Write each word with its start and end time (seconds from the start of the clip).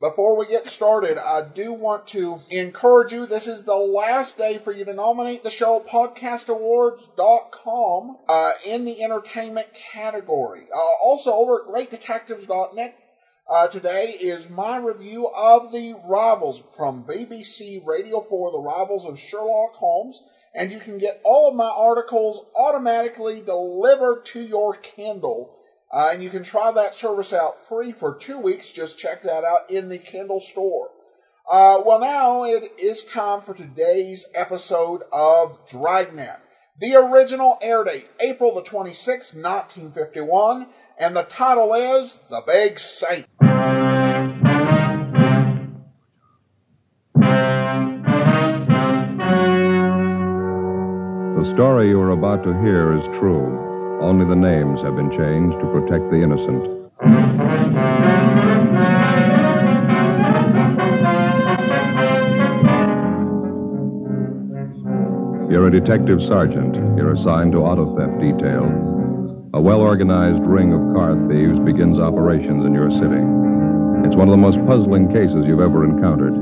Before 0.00 0.34
we 0.34 0.46
get 0.46 0.64
started, 0.64 1.18
I 1.18 1.42
do 1.42 1.74
want 1.74 2.06
to 2.08 2.40
encourage 2.48 3.12
you. 3.12 3.26
This 3.26 3.46
is 3.46 3.64
the 3.64 3.76
last 3.76 4.38
day 4.38 4.56
for 4.56 4.72
you 4.72 4.86
to 4.86 4.94
nominate 4.94 5.42
the 5.42 5.50
show 5.50 5.80
podcastawards.com 5.80 8.16
uh, 8.26 8.52
in 8.66 8.86
the 8.86 9.02
entertainment 9.02 9.66
category. 9.92 10.62
Uh, 10.74 10.78
also, 11.04 11.32
over 11.32 11.60
at 11.60 11.68
greatdetectives.net 11.68 12.96
uh, 13.46 13.66
today 13.66 14.14
is 14.18 14.48
my 14.48 14.78
review 14.78 15.28
of 15.36 15.70
The 15.70 15.92
Rivals 16.06 16.62
from 16.74 17.04
BBC 17.04 17.86
Radio 17.86 18.22
4, 18.22 18.52
The 18.52 18.58
Rivals 18.58 19.04
of 19.04 19.18
Sherlock 19.18 19.74
Holmes. 19.74 20.22
And 20.54 20.72
you 20.72 20.78
can 20.78 20.96
get 20.96 21.20
all 21.26 21.50
of 21.50 21.56
my 21.56 21.70
articles 21.78 22.46
automatically 22.56 23.42
delivered 23.42 24.24
to 24.28 24.40
your 24.40 24.76
Kindle. 24.76 25.59
Uh, 25.92 26.10
and 26.12 26.22
you 26.22 26.30
can 26.30 26.44
try 26.44 26.70
that 26.70 26.94
service 26.94 27.32
out 27.32 27.58
free 27.58 27.90
for 27.90 28.14
two 28.14 28.38
weeks. 28.38 28.70
Just 28.70 28.98
check 28.98 29.22
that 29.22 29.42
out 29.44 29.70
in 29.70 29.88
the 29.88 29.98
Kindle 29.98 30.40
store. 30.40 30.90
Uh, 31.50 31.82
well, 31.84 31.98
now 31.98 32.44
it 32.44 32.70
is 32.78 33.04
time 33.04 33.40
for 33.40 33.54
today's 33.54 34.26
episode 34.36 35.02
of 35.12 35.58
Dragnet. 35.68 36.38
The 36.78 36.94
original 36.94 37.58
air 37.60 37.82
date, 37.82 38.08
April 38.20 38.54
the 38.54 38.62
26th, 38.62 39.34
1951, 39.34 40.68
and 40.98 41.16
the 41.16 41.22
title 41.24 41.74
is 41.74 42.20
The 42.30 42.42
Big 42.46 42.78
Saint. 42.78 43.26
The 51.34 51.52
story 51.54 51.88
you 51.88 52.00
are 52.00 52.10
about 52.10 52.44
to 52.44 52.52
hear 52.62 52.96
is 52.96 53.04
true. 53.18 53.69
Only 54.00 54.24
the 54.24 54.34
names 54.34 54.80
have 54.82 54.96
been 54.96 55.10
changed 55.12 55.60
to 55.60 55.66
protect 55.76 56.10
the 56.10 56.22
innocent. 56.24 56.80
You're 65.50 65.68
a 65.68 65.70
detective 65.70 66.18
sergeant. 66.28 66.74
You're 66.96 67.14
assigned 67.14 67.52
to 67.52 67.58
auto 67.58 67.94
theft 67.94 68.20
detail. 68.20 68.64
A 69.52 69.60
well 69.60 69.80
organized 69.80 70.46
ring 70.48 70.72
of 70.72 70.80
car 70.96 71.14
thieves 71.28 71.58
begins 71.66 71.98
operations 71.98 72.64
in 72.64 72.72
your 72.72 72.88
city. 73.02 73.20
It's 74.08 74.16
one 74.16 74.28
of 74.28 74.32
the 74.32 74.40
most 74.40 74.58
puzzling 74.66 75.08
cases 75.08 75.44
you've 75.46 75.60
ever 75.60 75.84
encountered. 75.84 76.32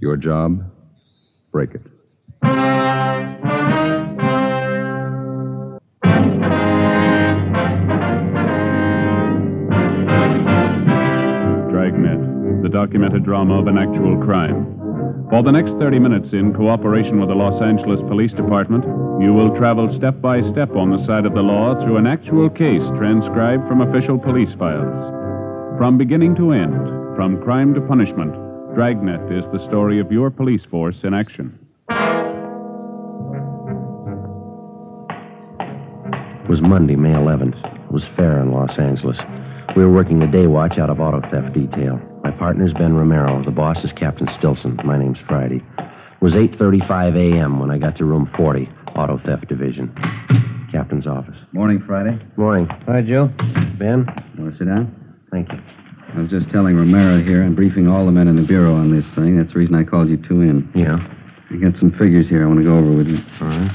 Your 0.00 0.16
job? 0.16 0.60
Break 1.52 1.70
it. 1.72 2.75
Documented 12.86 13.24
drama 13.24 13.58
of 13.58 13.66
an 13.66 13.76
actual 13.76 14.16
crime. 14.22 14.62
For 15.28 15.42
the 15.42 15.50
next 15.50 15.74
30 15.82 15.98
minutes, 15.98 16.28
in 16.30 16.54
cooperation 16.54 17.18
with 17.18 17.28
the 17.28 17.34
Los 17.34 17.60
Angeles 17.60 17.98
Police 18.06 18.30
Department, 18.38 18.86
you 19.18 19.34
will 19.34 19.50
travel 19.58 19.90
step 19.98 20.22
by 20.22 20.38
step 20.54 20.70
on 20.78 20.94
the 20.94 21.02
side 21.04 21.26
of 21.26 21.34
the 21.34 21.42
law 21.42 21.74
through 21.82 21.96
an 21.96 22.06
actual 22.06 22.48
case 22.48 22.86
transcribed 22.94 23.66
from 23.66 23.82
official 23.82 24.22
police 24.22 24.54
files. 24.54 24.86
From 25.82 25.98
beginning 25.98 26.36
to 26.36 26.52
end, 26.52 26.78
from 27.18 27.42
crime 27.42 27.74
to 27.74 27.80
punishment, 27.80 28.30
Dragnet 28.78 29.34
is 29.34 29.42
the 29.50 29.66
story 29.66 29.98
of 29.98 30.12
your 30.12 30.30
police 30.30 30.62
force 30.70 31.02
in 31.02 31.12
action. 31.12 31.58
It 36.38 36.48
was 36.48 36.62
Monday, 36.62 36.94
May 36.94 37.18
11th. 37.18 37.58
It 37.58 37.90
was 37.90 38.06
fair 38.14 38.38
in 38.38 38.52
Los 38.52 38.78
Angeles. 38.78 39.18
We 39.74 39.82
were 39.82 39.90
working 39.90 40.20
the 40.20 40.30
day 40.30 40.46
watch 40.46 40.78
out 40.78 40.88
of 40.88 41.00
auto 41.00 41.20
theft 41.34 41.52
detail. 41.52 42.00
My 42.26 42.32
partner's 42.32 42.72
Ben 42.72 42.92
Romero. 42.94 43.44
The 43.44 43.52
boss 43.52 43.76
is 43.84 43.92
Captain 43.92 44.26
Stilson. 44.36 44.76
My 44.84 44.98
name's 44.98 45.18
Friday. 45.28 45.62
It 45.78 46.20
was 46.20 46.32
8.35 46.32 47.14
a.m. 47.14 47.60
when 47.60 47.70
I 47.70 47.78
got 47.78 47.96
to 47.98 48.04
room 48.04 48.28
40, 48.36 48.68
Auto 48.96 49.20
Theft 49.24 49.46
Division. 49.46 49.94
Captain's 50.72 51.06
office. 51.06 51.36
Morning, 51.52 51.80
Friday. 51.86 52.18
Morning. 52.36 52.66
Hi, 52.88 53.02
Joe. 53.02 53.30
Ben? 53.78 54.10
You 54.34 54.42
Want 54.42 54.54
to 54.54 54.58
sit 54.58 54.66
down? 54.66 54.90
Thank 55.30 55.52
you. 55.52 55.58
I 56.16 56.20
was 56.20 56.28
just 56.28 56.50
telling 56.50 56.74
Romero 56.74 57.22
here. 57.22 57.44
I'm 57.44 57.54
briefing 57.54 57.86
all 57.86 58.04
the 58.04 58.10
men 58.10 58.26
in 58.26 58.34
the 58.34 58.42
bureau 58.42 58.74
on 58.74 58.90
this 58.90 59.06
thing. 59.14 59.38
That's 59.38 59.52
the 59.52 59.60
reason 59.60 59.76
I 59.76 59.84
called 59.84 60.08
you 60.08 60.16
two 60.16 60.42
in. 60.42 60.68
Yeah. 60.74 60.98
I 60.98 61.62
got 61.62 61.78
some 61.78 61.92
figures 61.92 62.26
here 62.28 62.42
I 62.42 62.48
want 62.48 62.58
to 62.58 62.64
go 62.64 62.76
over 62.76 62.90
with 62.90 63.06
you. 63.06 63.18
All 63.40 63.46
right. 63.46 63.70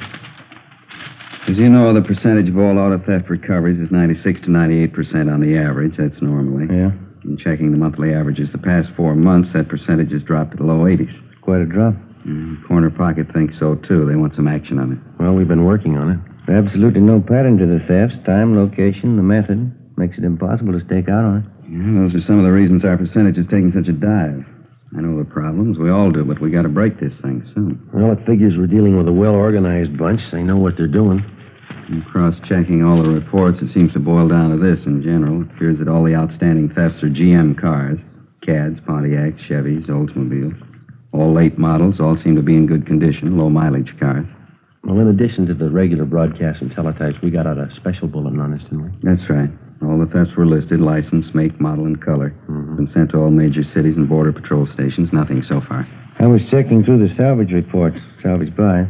As 1.48 1.58
you 1.58 1.70
know, 1.70 1.94
the 1.94 2.02
percentage 2.02 2.50
of 2.50 2.58
all 2.58 2.78
auto 2.78 3.00
theft 3.00 3.30
recoveries 3.30 3.80
is 3.80 3.92
96 3.92 4.42
to 4.42 4.52
98 4.52 4.92
percent 4.92 5.30
on 5.30 5.40
the 5.40 5.56
average. 5.56 5.96
That's 5.98 6.22
normally. 6.22 6.68
Yeah. 6.68 6.92
In 7.24 7.38
checking 7.38 7.72
the 7.72 7.78
monthly 7.78 8.14
averages 8.14 8.50
the 8.52 8.58
past 8.58 8.90
four 8.98 9.16
months, 9.16 9.50
that 9.54 9.70
percentage 9.70 10.12
has 10.12 10.24
dropped 10.24 10.52
to 10.52 10.58
the 10.58 10.64
low 10.64 10.86
80s. 10.86 11.14
Quite 11.42 11.62
a 11.62 11.66
drop. 11.66 11.94
Mm, 12.26 12.66
Corner 12.68 12.90
Pocket 12.90 13.28
thinks 13.34 13.58
so, 13.60 13.76
too. 13.76 14.06
They 14.06 14.16
want 14.16 14.36
some 14.36 14.48
action 14.48 14.80
on 14.80 14.94
it. 14.94 15.00
Well, 15.20 15.34
we've 15.34 15.48
been 15.48 15.66
working 15.66 15.98
on 15.98 16.10
it. 16.12 16.20
Absolutely 16.50 17.02
no 17.02 17.22
pattern 17.22 17.58
to 17.58 17.66
the 17.66 17.80
thefts. 17.86 18.18
Time, 18.26 18.58
location, 18.58 19.18
the 19.18 19.24
method. 19.24 19.72
Makes 19.98 20.18
it 20.18 20.24
impossible 20.24 20.74
to 20.74 20.86
stake 20.86 21.10
out 21.10 21.26
on 21.26 21.38
it. 21.42 21.46
Yeah, 21.70 22.02
those 22.02 22.16
are 22.16 22.26
some 22.26 22.40
of 22.40 22.46
the 22.46 22.52
reasons 22.52 22.84
our 22.84 22.98
percentage 22.98 23.38
is 23.38 23.46
taking 23.46 23.72
such 23.72 23.88
a 23.88 23.94
dive. 23.94 24.46
I 24.98 25.00
know 25.00 25.18
the 25.18 25.30
problems. 25.30 25.78
We 25.78 25.90
all 25.90 26.12
do, 26.12 26.26
but 26.26 26.42
we 26.42 26.50
got 26.52 26.64
to 26.64 26.74
break 26.74 27.00
this 27.00 27.14
thing 27.22 27.48
soon. 27.54 27.80
Well, 27.94 28.12
it 28.12 28.26
figures 28.26 28.58
we're 28.58 28.68
dealing 28.68 28.98
with 28.98 29.08
a 29.08 29.14
well 29.14 29.34
organized 29.34 29.98
bunch. 29.98 30.20
They 30.32 30.44
know 30.44 30.58
what 30.58 30.76
they're 30.76 30.92
doing. 30.92 31.24
Cross 32.12 32.36
checking 32.48 32.84
all 32.84 33.04
the 33.04 33.10
reports, 33.10 33.60
it 33.62 33.74
seems 33.74 33.92
to 33.94 34.00
boil 34.00 34.28
down 34.28 34.52
to 34.52 34.58
this 34.58 34.86
in 34.86 35.02
general. 35.04 35.42
It 35.42 35.52
appears 35.52 35.80
that 35.80 35.88
all 35.88 36.04
the 36.04 36.16
outstanding 36.16 36.70
thefts 36.70 37.04
are 37.04 37.10
GM 37.10 37.60
cars 37.60 38.00
CADs, 38.42 38.80
Pontiacs, 38.82 39.40
Chevys, 39.48 39.88
Oldsmobiles. 39.88 40.56
All 41.14 41.34
late 41.34 41.58
models, 41.58 42.00
all 42.00 42.18
seem 42.24 42.36
to 42.36 42.42
be 42.42 42.56
in 42.56 42.66
good 42.66 42.88
condition, 42.88 43.38
low 43.38 43.50
mileage 43.50 43.94
cars. 44.00 44.26
Well, 44.84 45.00
in 45.00 45.08
addition 45.08 45.46
to 45.48 45.54
the 45.54 45.70
regular 45.70 46.06
broadcasts 46.06 46.62
and 46.62 46.72
teletypes, 46.72 47.22
we 47.22 47.30
got 47.30 47.46
out 47.46 47.60
a 47.60 47.70
special 47.76 48.08
bulletin 48.08 48.40
on 48.40 48.52
this, 48.52 48.64
didn't 48.64 48.84
we? 48.84 48.92
That's 49.04 49.30
right. 49.30 49.50
All 49.84 50.00
the 50.00 50.10
thefts 50.12 50.36
were 50.36 50.46
listed 50.46 50.80
license, 50.80 51.28
make, 51.34 51.60
model, 51.62 51.86
and 51.86 52.02
color. 52.02 52.34
Mm-hmm. 52.50 52.76
Been 52.78 52.92
sent 52.94 53.12
to 53.12 53.18
all 53.18 53.30
major 53.30 53.64
cities 53.64 53.96
and 53.96 54.10
border 54.10 54.32
patrol 54.32 54.68
stations. 54.74 55.10
Nothing 55.14 55.44
so 55.48 55.62
far. 55.68 55.88
I 56.20 56.28
was 56.28 56.42
checking 56.50 56.84
through 56.84 57.08
the 57.08 57.14
salvage 57.14 57.52
reports, 57.52 57.98
salvage 58.22 58.56
by. 58.56 58.86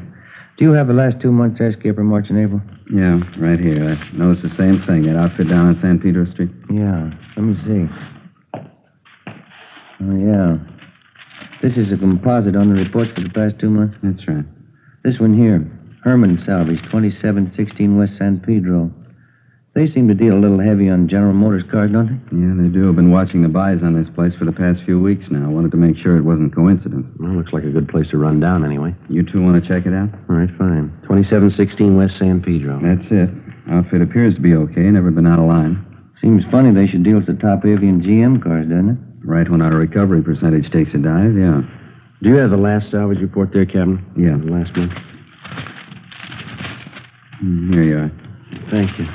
Do 0.61 0.67
you 0.67 0.73
have 0.73 0.85
the 0.85 0.93
last 0.93 1.15
two 1.19 1.31
months' 1.31 1.59
escape 1.59 1.95
for 1.95 2.03
March 2.03 2.27
and 2.29 2.37
April? 2.37 2.61
Yeah, 2.93 3.17
right 3.41 3.59
here. 3.59 3.97
I 3.97 3.97
noticed 4.15 4.45
the 4.45 4.53
same 4.61 4.77
thing. 4.85 5.09
That 5.09 5.17
outfit 5.17 5.49
down 5.49 5.73
on 5.73 5.79
San 5.81 5.97
Pedro 5.97 6.29
Street. 6.37 6.51
Yeah. 6.69 7.09
Let 7.33 7.41
me 7.49 7.57
see. 7.65 7.89
Oh, 10.05 10.17
yeah. 10.21 10.61
This 11.65 11.81
is 11.81 11.91
a 11.91 11.97
composite 11.97 12.55
on 12.55 12.69
the 12.69 12.77
reports 12.77 13.09
for 13.15 13.25
the 13.25 13.33
past 13.33 13.57
two 13.57 13.71
months. 13.71 13.97
That's 14.03 14.21
right. 14.27 14.45
This 15.03 15.17
one 15.17 15.33
here, 15.33 15.65
Herman 16.03 16.37
Salvage, 16.45 16.77
2716 16.93 17.97
West 17.97 18.13
San 18.19 18.37
Pedro. 18.45 18.93
They 19.73 19.87
seem 19.87 20.09
to 20.09 20.13
deal 20.13 20.35
a 20.35 20.41
little 20.43 20.59
heavy 20.59 20.89
on 20.89 21.07
General 21.07 21.31
Motors 21.31 21.63
cars, 21.71 21.91
don't 21.95 22.11
they? 22.11 22.19
Yeah, 22.35 22.51
they 22.59 22.67
do. 22.67 22.89
I've 22.89 22.95
been 22.99 23.09
watching 23.09 23.41
the 23.41 23.47
buys 23.47 23.79
on 23.81 23.95
this 23.95 24.11
place 24.15 24.35
for 24.35 24.43
the 24.43 24.51
past 24.51 24.83
few 24.83 24.99
weeks 24.99 25.23
now. 25.31 25.47
Wanted 25.49 25.71
to 25.71 25.77
make 25.79 25.95
sure 25.95 26.17
it 26.17 26.27
wasn't 26.27 26.53
coincidence. 26.53 27.07
Well, 27.17 27.31
looks 27.31 27.53
like 27.53 27.63
a 27.63 27.71
good 27.71 27.87
place 27.87 28.09
to 28.11 28.17
run 28.17 28.41
down 28.41 28.65
anyway. 28.65 28.93
You 29.07 29.23
two 29.23 29.41
want 29.41 29.63
to 29.63 29.67
check 29.67 29.87
it 29.87 29.93
out? 29.95 30.11
All 30.27 30.35
right, 30.35 30.51
fine. 30.59 30.91
2716 31.07 31.95
West 31.95 32.19
San 32.19 32.43
Pedro. 32.43 32.83
That's 32.83 33.07
it. 33.15 33.31
Outfit 33.71 34.01
appears 34.03 34.35
to 34.35 34.41
be 34.41 34.55
okay. 34.55 34.91
Never 34.91 35.09
been 35.09 35.25
out 35.25 35.39
of 35.39 35.47
line. 35.47 35.79
Seems 36.19 36.43
funny 36.51 36.75
they 36.75 36.91
should 36.91 37.03
deal 37.07 37.15
with 37.15 37.27
the 37.31 37.39
top 37.39 37.63
avian 37.63 38.03
GM 38.03 38.43
cars, 38.43 38.67
doesn't 38.67 38.89
it? 38.91 38.97
Right 39.23 39.49
when 39.49 39.61
our 39.61 39.71
recovery 39.71 40.21
percentage 40.21 40.69
takes 40.75 40.91
a 40.93 40.99
dive, 40.99 41.31
yeah. 41.39 41.63
Do 42.21 42.27
you 42.29 42.35
have 42.43 42.51
the 42.51 42.57
last 42.59 42.91
salvage 42.91 43.19
report 43.23 43.51
there, 43.55 43.65
Captain? 43.65 44.03
Yeah. 44.19 44.35
The 44.35 44.51
last 44.51 44.75
one? 44.75 44.91
Mm, 47.39 47.73
Here 47.73 47.83
you 47.87 47.97
are. 48.03 48.11
Thank 48.69 48.99
you. 48.99 49.07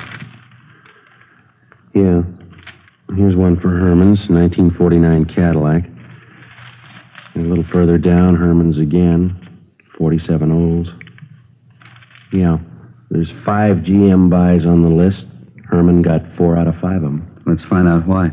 Yeah. 1.97 2.21
Here's 3.15 3.35
one 3.35 3.59
for 3.59 3.69
Herman's, 3.69 4.29
1949 4.29 5.25
Cadillac. 5.33 5.83
And 7.33 7.45
a 7.45 7.49
little 7.49 7.65
further 7.71 7.97
down, 7.97 8.35
Herman's 8.35 8.77
again, 8.77 9.65
47 9.97 10.51
Olds. 10.51 10.89
Yeah. 12.31 12.59
There's 13.09 13.31
five 13.43 13.77
GM 13.77 14.29
buys 14.29 14.63
on 14.63 14.83
the 14.83 14.89
list. 14.89 15.25
Herman 15.65 16.03
got 16.03 16.21
four 16.37 16.55
out 16.55 16.67
of 16.67 16.75
five 16.75 16.97
of 16.97 17.01
them. 17.01 17.43
Let's 17.47 17.63
find 17.63 17.87
out 17.87 18.05
why. 18.05 18.29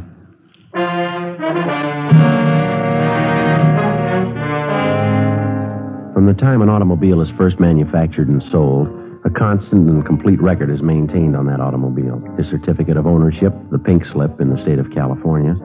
From 6.12 6.26
the 6.26 6.34
time 6.34 6.60
an 6.60 6.68
automobile 6.68 7.22
is 7.22 7.30
first 7.38 7.58
manufactured 7.58 8.28
and 8.28 8.42
sold, 8.52 8.88
A 9.24 9.30
constant 9.30 9.88
and 9.88 10.04
complete 10.04 10.38
record 10.42 10.68
is 10.68 10.82
maintained 10.82 11.34
on 11.34 11.46
that 11.46 11.58
automobile. 11.58 12.20
His 12.36 12.46
certificate 12.50 12.98
of 12.98 13.06
ownership, 13.06 13.54
the 13.70 13.78
pink 13.78 14.04
slip 14.12 14.38
in 14.38 14.50
the 14.52 14.60
state 14.60 14.78
of 14.78 14.92
California. 14.92 15.56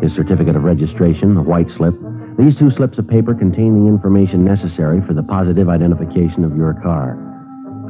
His 0.00 0.16
certificate 0.16 0.56
of 0.56 0.64
registration, 0.64 1.34
the 1.34 1.42
white 1.42 1.68
slip. 1.76 1.92
These 2.38 2.56
two 2.56 2.70
slips 2.72 2.96
of 2.96 3.06
paper 3.06 3.34
contain 3.34 3.76
the 3.76 3.92
information 3.92 4.42
necessary 4.42 5.02
for 5.06 5.12
the 5.12 5.22
positive 5.22 5.68
identification 5.68 6.44
of 6.48 6.56
your 6.56 6.80
car. 6.80 7.20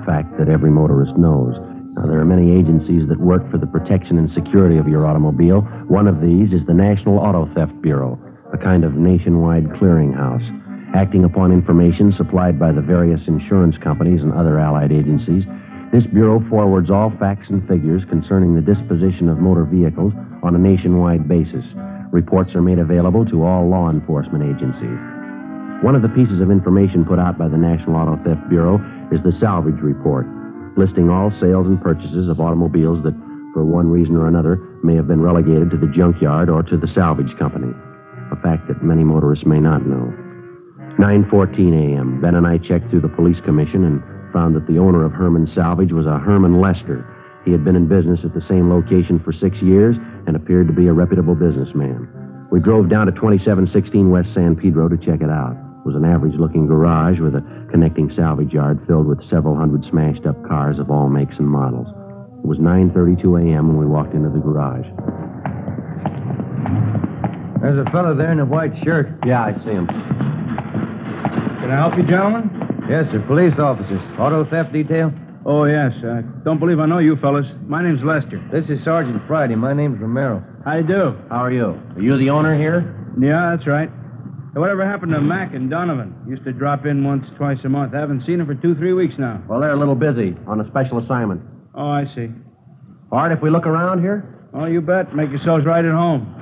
A 0.02 0.04
fact 0.04 0.36
that 0.36 0.48
every 0.48 0.70
motorist 0.70 1.14
knows. 1.16 1.54
Now, 1.94 2.10
there 2.10 2.18
are 2.18 2.26
many 2.26 2.50
agencies 2.58 3.06
that 3.06 3.20
work 3.20 3.48
for 3.52 3.58
the 3.58 3.70
protection 3.70 4.18
and 4.18 4.32
security 4.32 4.78
of 4.78 4.88
your 4.88 5.06
automobile. 5.06 5.60
One 5.86 6.08
of 6.08 6.20
these 6.20 6.50
is 6.50 6.66
the 6.66 6.74
National 6.74 7.20
Auto 7.20 7.46
Theft 7.54 7.80
Bureau, 7.82 8.18
a 8.52 8.58
kind 8.58 8.82
of 8.82 8.94
nationwide 8.94 9.78
clearinghouse 9.78 10.68
acting 10.94 11.25
upon 11.25 11.52
information 11.52 12.12
supplied 12.17 12.58
by 12.58 12.73
the 12.73 12.81
various 12.81 13.20
insurance 13.26 13.76
companies 13.82 14.23
and 14.23 14.32
other 14.32 14.58
allied 14.58 14.93
agencies. 14.93 15.44
This 15.93 16.06
bureau 16.06 16.44
forwards 16.49 16.90
all 16.90 17.11
facts 17.19 17.49
and 17.49 17.67
figures 17.67 18.02
concerning 18.08 18.55
the 18.55 18.61
disposition 18.61 19.29
of 19.29 19.38
motor 19.38 19.64
vehicles 19.64 20.12
on 20.43 20.55
a 20.55 20.58
nationwide 20.58 21.29
basis. 21.29 21.64
Reports 22.11 22.55
are 22.55 22.62
made 22.62 22.79
available 22.79 23.25
to 23.26 23.44
all 23.44 23.69
law 23.69 23.90
enforcement 23.90 24.44
agencies. 24.44 24.99
One 25.82 25.94
of 25.94 26.02
the 26.02 26.08
pieces 26.08 26.40
of 26.40 26.50
information 26.50 27.05
put 27.05 27.19
out 27.19 27.38
by 27.38 27.49
the 27.49 27.56
National 27.56 27.96
Auto 27.96 28.17
Theft 28.25 28.49
Bureau 28.49 28.76
is 29.12 29.23
the 29.23 29.37
salvage 29.38 29.81
report, 29.81 30.26
listing 30.76 31.08
all 31.08 31.31
sales 31.41 31.67
and 31.67 31.81
purchases 31.81 32.29
of 32.29 32.41
automobiles 32.41 33.02
that, 33.05 33.14
for 33.55 33.64
one 33.64 33.88
reason 33.91 34.17
or 34.17 34.26
another, 34.26 34.56
may 34.82 34.94
have 34.96 35.06
been 35.06 35.23
relegated 35.23 35.70
to 35.70 35.76
the 35.76 35.87
junkyard 35.94 36.50
or 36.50 36.62
to 36.62 36.76
the 36.76 36.88
salvage 36.93 37.37
company. 37.38 37.73
A 38.32 38.37
fact 38.43 38.69
that 38.69 38.82
many 38.82 39.05
motorists 39.05 39.46
may 39.46 39.61
not 39.61 39.87
know. 39.87 40.27
9:14 40.98 41.94
a.m. 41.94 42.20
Ben 42.20 42.34
and 42.34 42.46
I 42.46 42.58
checked 42.58 42.90
through 42.90 43.02
the 43.02 43.08
police 43.08 43.38
commission 43.44 43.84
and 43.84 44.02
found 44.32 44.56
that 44.56 44.66
the 44.66 44.78
owner 44.78 45.04
of 45.04 45.12
Herman 45.12 45.46
Salvage 45.54 45.92
was 45.92 46.06
a 46.06 46.18
Herman 46.18 46.60
Lester. 46.60 47.06
He 47.44 47.52
had 47.52 47.64
been 47.64 47.76
in 47.76 47.86
business 47.86 48.20
at 48.24 48.34
the 48.34 48.44
same 48.48 48.68
location 48.68 49.20
for 49.20 49.32
six 49.32 49.56
years 49.62 49.96
and 50.26 50.34
appeared 50.34 50.66
to 50.66 50.74
be 50.74 50.88
a 50.88 50.92
reputable 50.92 51.36
businessman. 51.36 52.10
We 52.50 52.58
drove 52.58 52.88
down 52.88 53.06
to 53.06 53.12
2716 53.12 54.10
West 54.10 54.34
San 54.34 54.56
Pedro 54.56 54.88
to 54.88 54.96
check 54.96 55.22
it 55.22 55.30
out. 55.30 55.52
It 55.54 55.86
was 55.86 55.94
an 55.94 56.04
average-looking 56.04 56.66
garage 56.66 57.20
with 57.20 57.36
a 57.36 57.68
connecting 57.70 58.12
salvage 58.16 58.52
yard 58.52 58.80
filled 58.88 59.06
with 59.06 59.22
several 59.30 59.54
hundred 59.54 59.84
smashed-up 59.88 60.48
cars 60.48 60.80
of 60.80 60.90
all 60.90 61.08
makes 61.08 61.38
and 61.38 61.48
models. 61.48 61.86
It 62.42 62.46
was 62.46 62.58
9:32 62.58 63.22
a.m. 63.46 63.68
when 63.68 63.78
we 63.78 63.86
walked 63.86 64.14
into 64.14 64.30
the 64.30 64.40
garage. 64.40 64.86
There's 67.62 67.78
a 67.86 67.90
fellow 67.90 68.16
there 68.16 68.32
in 68.32 68.40
a 68.40 68.44
white 68.44 68.72
shirt. 68.84 69.08
Yeah, 69.24 69.44
I 69.44 69.52
see 69.64 69.70
him. 69.70 69.86
Can 71.69 71.76
I 71.76 71.85
help 71.85 72.00
you, 72.00 72.06
gentlemen? 72.09 72.49
Yes, 72.88 73.05
sir. 73.12 73.20
Police 73.29 73.53
officers. 73.61 74.00
Auto 74.17 74.49
theft 74.49 74.73
detail? 74.73 75.12
Oh, 75.44 75.69
yes. 75.69 75.93
I 76.00 76.25
don't 76.41 76.59
believe 76.59 76.81
I 76.81 76.87
know 76.87 76.97
you 76.97 77.17
fellas. 77.20 77.44
My 77.69 77.85
name's 77.85 78.00
Lester. 78.00 78.41
This 78.49 78.65
is 78.73 78.82
Sergeant 78.87 79.20
Friday. 79.29 79.55
My 79.55 79.75
name's 79.75 80.00
Romero. 80.00 80.41
How 80.65 80.79
you 80.81 80.87
do? 80.88 81.12
How 81.29 81.44
are 81.44 81.53
you? 81.53 81.76
Are 81.93 82.00
you 82.00 82.17
the 82.17 82.31
owner 82.31 82.56
here? 82.56 83.12
Yeah, 83.20 83.53
that's 83.53 83.69
right. 83.69 83.91
Whatever 84.56 84.88
happened 84.88 85.12
to 85.12 85.20
Mac 85.20 85.53
and 85.53 85.69
Donovan? 85.69 86.17
Used 86.26 86.43
to 86.44 86.55
drop 86.55 86.87
in 86.87 87.05
once, 87.05 87.26
twice 87.37 87.59
a 87.67 87.69
month. 87.69 87.93
I 87.94 88.00
haven't 88.00 88.25
seen 88.25 88.38
them 88.38 88.47
for 88.47 88.55
two, 88.55 88.75
three 88.76 88.94
weeks 88.94 89.12
now. 89.19 89.44
Well, 89.47 89.61
they're 89.61 89.76
a 89.76 89.79
little 89.79 89.94
busy 89.94 90.35
on 90.47 90.62
a 90.62 90.69
special 90.70 91.05
assignment. 91.05 91.43
Oh, 91.75 91.91
I 91.91 92.05
see. 92.17 92.32
All 93.12 93.19
right, 93.19 93.31
if 93.31 93.43
we 93.43 93.50
look 93.50 93.67
around 93.67 94.00
here? 94.00 94.49
Oh, 94.55 94.65
you 94.65 94.81
bet. 94.81 95.15
Make 95.15 95.29
yourselves 95.29 95.67
right 95.67 95.85
at 95.85 95.93
home. 95.93 96.32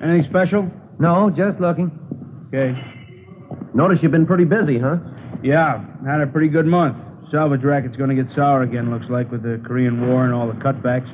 Anything 0.00 0.30
special? 0.30 0.70
No, 1.00 1.28
just 1.34 1.58
looking. 1.58 1.90
Okay. 2.54 2.95
Notice 3.74 3.98
you've 4.02 4.12
been 4.12 4.26
pretty 4.26 4.44
busy, 4.44 4.78
huh? 4.78 4.96
Yeah, 5.42 5.84
had 6.06 6.20
a 6.20 6.26
pretty 6.26 6.48
good 6.48 6.66
month. 6.66 6.96
Salvage 7.30 7.62
racket's 7.62 7.96
going 7.96 8.14
to 8.14 8.22
get 8.22 8.32
sour 8.34 8.62
again, 8.62 8.90
looks 8.90 9.06
like, 9.10 9.30
with 9.30 9.42
the 9.42 9.60
Korean 9.66 10.08
War 10.08 10.24
and 10.24 10.32
all 10.32 10.46
the 10.46 10.54
cutbacks. 10.54 11.10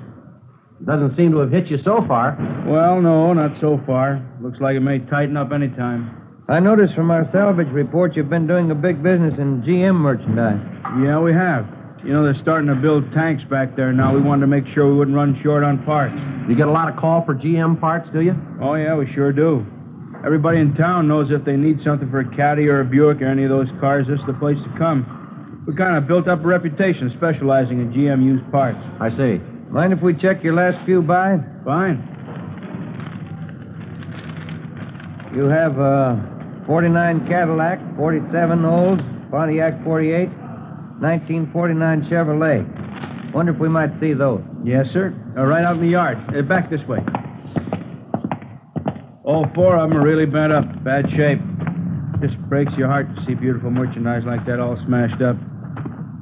Doesn't 0.85 1.17
seem 1.17 1.33
to 1.33 1.39
have 1.39 1.51
hit 1.51 1.69
you 1.69 1.79
so 1.85 2.05
far. 2.09 2.37
Well, 2.67 3.01
no, 3.01 3.33
not 3.33 3.59
so 3.61 3.81
far. 3.87 4.21
Looks 4.43 4.59
like 4.61 4.77
it 4.77 4.81
may 4.81 4.99
tighten 4.99 5.37
up 5.37 5.53
any 5.53 5.69
time. 5.69 6.19
I 6.49 6.59
noticed 6.59 6.95
from 6.95 7.11
our 7.11 7.29
salvage 7.33 7.69
report 7.73 8.17
you've 8.17 8.29
been 8.29 8.47
doing 8.47 8.71
a 8.71 8.75
big 8.75 9.03
business 9.03 9.35
in 9.39 9.63
GM 9.63 9.95
merchandise. 9.95 10.61
Yeah, 11.03 11.21
we 11.21 11.33
have. 11.33 11.67
You 12.05 12.13
know, 12.13 12.25
they're 12.25 12.43
starting 12.43 12.67
to 12.67 12.75
build 12.75 13.05
tanks 13.15 13.45
back 13.49 13.77
there 13.77 13.93
now. 13.93 14.13
We 14.13 14.21
wanted 14.21 14.43
to 14.43 14.49
make 14.49 14.65
sure 14.75 14.91
we 14.91 14.99
wouldn't 14.99 15.17
run 15.17 15.39
short 15.43 15.63
on 15.63 15.85
parts. 15.85 16.15
You 16.49 16.57
get 16.57 16.67
a 16.67 16.73
lot 16.73 16.91
of 16.93 16.99
call 16.99 17.25
for 17.25 17.35
GM 17.35 17.81
parts, 17.81 18.09
do 18.13 18.21
you? 18.21 18.35
Oh, 18.61 18.75
yeah, 18.75 18.97
we 18.97 19.07
sure 19.15 19.33
do. 19.33 19.65
Everybody 20.25 20.61
in 20.61 20.75
town 20.75 21.09
knows 21.09 21.31
if 21.31 21.45
they 21.45 21.57
need 21.57 21.79
something 21.85 22.09
for 22.09 22.21
a 22.21 22.37
Caddy 22.37 22.69
or 22.69 22.81
a 22.81 22.85
Buick 22.85 23.21
or 23.21 23.27
any 23.27 23.43
of 23.43 23.51
those 23.51 23.67
cars, 23.81 24.07
this 24.07 24.21
is 24.21 24.27
the 24.27 24.35
place 24.35 24.57
to 24.57 24.79
come. 24.79 25.65
We 25.67 25.75
kind 25.75 25.97
of 25.97 26.07
built 26.07 26.29
up 26.29 26.45
a 26.45 26.47
reputation 26.47 27.13
specializing 27.17 27.81
in 27.81 27.93
GM 27.93 28.23
used 28.25 28.49
parts. 28.53 28.79
I 29.01 29.11
see. 29.11 29.43
Mind 29.71 29.93
if 29.93 30.01
we 30.01 30.15
check 30.15 30.45
your 30.45 30.55
last 30.55 30.85
few 30.87 31.03
buys? 31.03 31.41
Fine. 31.65 32.09
You 35.35 35.45
have 35.45 35.81
uh, 35.81 36.67
49 36.67 37.27
Cadillac, 37.27 37.81
47 37.97 38.65
Olds, 38.65 39.03
Pontiac 39.31 39.83
48, 39.83 40.29
1949 41.01 42.03
Chevrolet. 42.11 43.35
Wonder 43.35 43.53
if 43.55 43.59
we 43.59 43.69
might 43.69 43.91
see 43.99 44.13
those. 44.13 44.43
Yes, 44.63 44.87
sir. 44.93 45.15
Uh, 45.37 45.43
right 45.47 45.65
out 45.65 45.77
in 45.77 45.83
the 45.83 45.89
yard. 45.89 46.19
Uh, 46.29 46.43
back 46.43 46.71
this 46.71 46.87
way. 46.87 46.99
All 49.25 49.47
four 49.55 49.79
of 49.79 49.89
them 49.89 49.99
are 49.99 50.03
really 50.03 50.27
bent 50.27 50.53
up, 50.53 50.67
bad 50.83 51.07
shape. 51.15 51.39
Just 52.19 52.35
breaks 52.51 52.73
your 52.77 52.89
heart 52.89 53.07
to 53.15 53.25
see 53.25 53.35
beautiful 53.35 53.71
merchandise 53.71 54.23
like 54.27 54.45
that 54.47 54.59
all 54.59 54.77
smashed 54.85 55.23
up. 55.23 55.37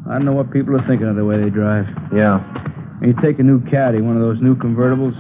I 0.05 0.21
don't 0.21 0.27
know 0.29 0.37
what 0.37 0.53
people 0.53 0.77
are 0.77 0.87
thinking 0.87 1.09
of 1.09 1.17
the 1.17 1.25
way 1.25 1.41
they 1.41 1.49
drive. 1.49 1.89
Yeah. 2.13 2.45
And 3.01 3.09
you 3.09 3.17
take 3.23 3.39
a 3.39 3.43
new 3.43 3.65
caddy, 3.73 4.03
one 4.03 4.17
of 4.17 4.23
those 4.23 4.37
new 4.43 4.55
convertibles, 4.55 5.17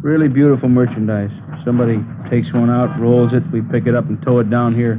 really 0.00 0.28
beautiful 0.28 0.70
merchandise. 0.70 1.28
Somebody 1.66 2.00
takes 2.30 2.48
one 2.54 2.70
out, 2.70 2.96
rolls 2.98 3.32
it, 3.36 3.44
we 3.52 3.60
pick 3.60 3.86
it 3.86 3.94
up 3.94 4.08
and 4.08 4.16
tow 4.24 4.38
it 4.40 4.48
down 4.48 4.74
here. 4.74 4.96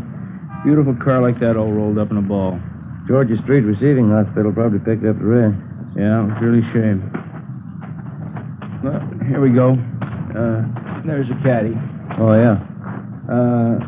Beautiful 0.64 0.94
car 1.02 1.22
like 1.22 1.40
that 1.40 1.58
all 1.58 1.74
rolled 1.74 1.98
up 1.98 2.12
in 2.12 2.18
a 2.18 2.22
ball. 2.22 2.60
Georgia 3.08 3.42
Street 3.42 3.66
Receiving 3.66 4.12
Hospital 4.12 4.54
probably 4.54 4.78
picked 4.78 5.02
up 5.02 5.18
the 5.18 5.26
rear. 5.26 5.50
Yeah, 5.98 6.22
it 6.22 6.26
was 6.30 6.38
really 6.46 6.62
a 6.62 6.70
shame. 6.74 7.02
Well, 8.86 9.02
here 9.26 9.42
we 9.42 9.50
go. 9.50 9.74
Uh, 10.38 10.62
there's 11.10 11.26
a 11.32 11.40
caddy. 11.42 11.74
Oh, 12.20 12.34
yeah. 12.36 12.60
Uh, 13.32 13.80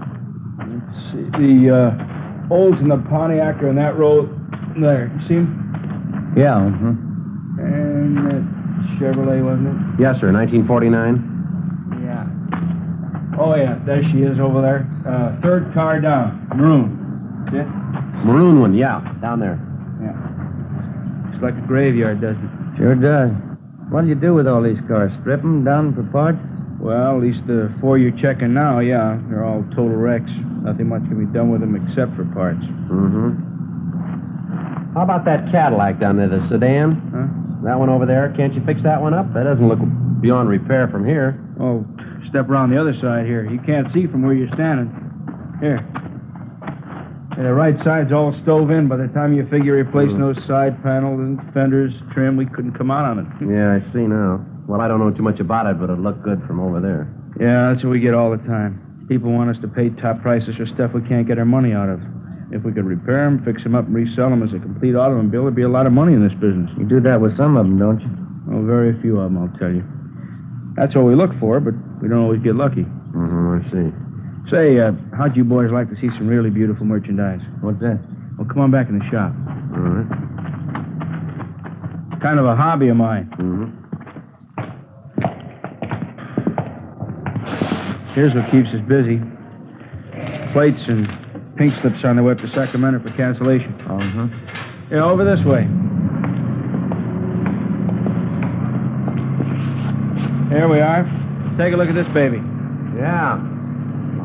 let's 0.71 0.95
see. 1.11 1.25
The 1.35 1.53
uh, 1.67 2.53
Olds 2.53 2.77
and 2.79 2.89
the 2.91 2.97
Pontiac 3.09 3.61
are 3.61 3.69
in 3.69 3.75
that 3.75 3.97
row 3.97 4.27
there. 4.79 5.11
You 5.21 5.27
see 5.27 5.35
'em? 5.35 6.33
Yeah. 6.38 6.55
Uh-huh. 6.57 6.95
And 7.59 8.17
that 8.17 8.43
Chevrolet, 8.97 9.43
wasn't 9.43 9.67
it? 9.67 9.75
Yes, 10.00 10.15
sir. 10.21 10.31
1949. 10.31 12.00
Yeah. 12.03 12.25
Oh, 13.39 13.55
yeah. 13.55 13.79
There 13.85 14.01
she 14.11 14.19
is 14.23 14.39
over 14.39 14.61
there. 14.61 14.88
Uh, 15.05 15.35
third 15.41 15.73
car 15.73 16.00
down. 16.00 16.47
Maroon. 16.55 16.97
See 17.51 17.57
it? 17.57 17.67
Maroon 18.25 18.61
one, 18.61 18.73
yeah. 18.73 19.01
Down 19.21 19.39
there. 19.39 19.59
Yeah. 20.01 20.15
Looks 21.31 21.43
like 21.43 21.55
a 21.61 21.67
graveyard, 21.67 22.21
doesn't 22.21 22.43
it? 22.45 22.77
Sure 22.77 22.95
does. 22.95 23.31
What'll 23.89 24.07
you 24.07 24.15
do 24.15 24.33
with 24.33 24.47
all 24.47 24.61
these 24.63 24.79
cars? 24.88 25.11
Strip 25.19 25.41
'em 25.43 25.63
down 25.65 25.93
for 25.93 26.03
parts? 26.03 26.39
Well, 26.81 27.17
at 27.17 27.21
least 27.21 27.45
the 27.45 27.69
four 27.79 28.00
you're 28.00 28.17
checking 28.17 28.53
now, 28.53 28.79
yeah. 28.79 29.19
They're 29.29 29.45
all 29.45 29.61
total 29.77 29.95
wrecks. 30.01 30.31
Nothing 30.65 30.89
much 30.89 31.03
can 31.05 31.19
be 31.23 31.31
done 31.31 31.51
with 31.51 31.61
them 31.61 31.75
except 31.77 32.15
for 32.17 32.25
parts. 32.33 32.61
Mm-hmm. 32.89 34.93
How 34.97 35.03
about 35.03 35.23
that 35.25 35.51
Cadillac 35.51 36.00
down 36.00 36.17
there, 36.17 36.27
the 36.27 36.41
sedan? 36.50 36.97
Huh? 37.13 37.27
That 37.69 37.77
one 37.79 37.89
over 37.89 38.05
there. 38.05 38.33
Can't 38.35 38.53
you 38.55 38.61
fix 38.65 38.81
that 38.83 39.00
one 39.00 39.13
up? 39.13 39.31
That 39.33 39.43
doesn't 39.43 39.65
look 39.67 39.79
beyond 40.21 40.50
repair 40.50 40.88
from 40.89 41.05
here. 41.05 41.38
Oh, 41.61 41.85
step 42.29 42.50
around 42.50 42.71
the 42.71 42.81
other 42.81 42.93
side 43.00 43.25
here. 43.25 43.45
You 43.50 43.59
can't 43.61 43.88
see 43.93 44.07
from 44.07 44.23
where 44.25 44.33
you're 44.33 44.51
standing. 44.57 44.89
Here. 45.61 45.85
Yeah, 47.38 47.43
the 47.47 47.53
right 47.53 47.77
side's 47.85 48.11
all 48.11 48.33
stove 48.43 48.71
in. 48.71 48.88
By 48.89 48.97
the 48.97 49.07
time 49.13 49.33
you 49.33 49.45
figure 49.47 49.73
replacing 49.77 50.15
Hmm. 50.17 50.33
those 50.33 50.41
side 50.47 50.81
panels 50.83 51.19
and 51.21 51.39
fenders, 51.53 51.93
trim, 52.13 52.35
we 52.35 52.45
couldn't 52.47 52.73
come 52.73 52.89
out 52.91 53.05
on 53.05 53.19
it. 53.19 53.27
Yeah, 53.45 53.77
I 53.77 53.79
see 53.93 54.05
now. 54.07 54.43
Well, 54.71 54.79
I 54.79 54.87
don't 54.87 55.03
know 55.03 55.11
too 55.11 55.21
much 55.21 55.43
about 55.43 55.67
it, 55.67 55.75
but 55.83 55.91
it 55.91 55.99
looked 55.99 56.23
good 56.23 56.39
from 56.47 56.63
over 56.63 56.79
there. 56.79 57.03
Yeah, 57.35 57.75
that's 57.75 57.83
what 57.83 57.91
we 57.91 57.99
get 57.99 58.15
all 58.15 58.31
the 58.31 58.39
time. 58.47 59.03
People 59.11 59.27
want 59.35 59.51
us 59.51 59.59
to 59.59 59.67
pay 59.67 59.91
top 59.99 60.23
prices 60.23 60.55
for 60.55 60.63
stuff 60.71 60.95
we 60.95 61.03
can't 61.11 61.27
get 61.27 61.35
our 61.35 61.43
money 61.43 61.75
out 61.75 61.91
of. 61.91 61.99
If 62.55 62.63
we 62.63 62.71
could 62.71 62.87
repair 62.87 63.27
them, 63.27 63.43
fix 63.43 63.67
them 63.67 63.75
up, 63.75 63.91
and 63.91 63.93
resell 63.93 64.31
them 64.31 64.39
as 64.47 64.55
a 64.55 64.63
complete 64.63 64.95
automobile, 64.95 65.43
there'd 65.43 65.59
be 65.59 65.67
a 65.67 65.75
lot 65.75 65.87
of 65.87 65.91
money 65.91 66.15
in 66.15 66.23
this 66.23 66.31
business. 66.39 66.71
You 66.79 66.87
do 66.87 67.03
that 67.03 67.19
with 67.19 67.35
some 67.35 67.59
of 67.59 67.67
them, 67.67 67.75
don't 67.83 67.99
you? 67.99 68.07
Oh, 68.47 68.63
very 68.63 68.95
few 69.03 69.19
of 69.19 69.27
them, 69.27 69.43
I'll 69.43 69.51
tell 69.59 69.75
you. 69.75 69.83
That's 70.79 70.95
what 70.95 71.03
we 71.03 71.19
look 71.19 71.35
for, 71.35 71.59
but 71.59 71.75
we 71.99 72.07
don't 72.07 72.23
always 72.23 72.39
get 72.39 72.55
lucky. 72.55 72.87
Mm-hmm, 73.11 73.59
I 73.59 73.67
see. 73.75 73.91
Say, 74.55 74.79
uh, 74.79 74.95
how'd 75.19 75.35
you 75.35 75.43
boys 75.43 75.67
like 75.75 75.91
to 75.91 75.99
see 75.99 76.07
some 76.15 76.31
really 76.31 76.47
beautiful 76.49 76.87
merchandise? 76.87 77.43
What's 77.59 77.83
that? 77.83 77.99
Well, 78.39 78.47
come 78.47 78.63
on 78.63 78.71
back 78.71 78.87
in 78.87 79.03
the 79.03 79.05
shop. 79.11 79.35
All 79.75 79.83
right. 79.83 80.07
Kind 82.23 82.39
of 82.39 82.47
a 82.47 82.55
hobby 82.55 82.87
of 82.87 82.95
mine. 82.95 83.27
Mm-hmm. 83.35 83.80
Here's 88.13 88.33
what 88.35 88.51
keeps 88.51 88.67
us 88.75 88.81
busy 88.87 89.21
plates 90.51 90.83
and 90.87 91.07
pink 91.55 91.73
slips 91.81 92.03
on 92.03 92.17
the 92.17 92.23
way 92.23 92.33
up 92.33 92.39
to 92.39 92.49
Sacramento 92.53 92.99
for 92.99 93.15
cancellation. 93.15 93.71
Uh 93.87 93.99
huh. 94.03 94.27
Yeah, 94.91 95.07
over 95.07 95.23
this 95.23 95.39
way. 95.45 95.63
Here 100.51 100.67
we 100.67 100.83
are. 100.83 101.07
Take 101.57 101.71
a 101.71 101.77
look 101.79 101.87
at 101.87 101.95
this 101.95 102.11
baby. 102.13 102.43
Yeah. 102.99 103.39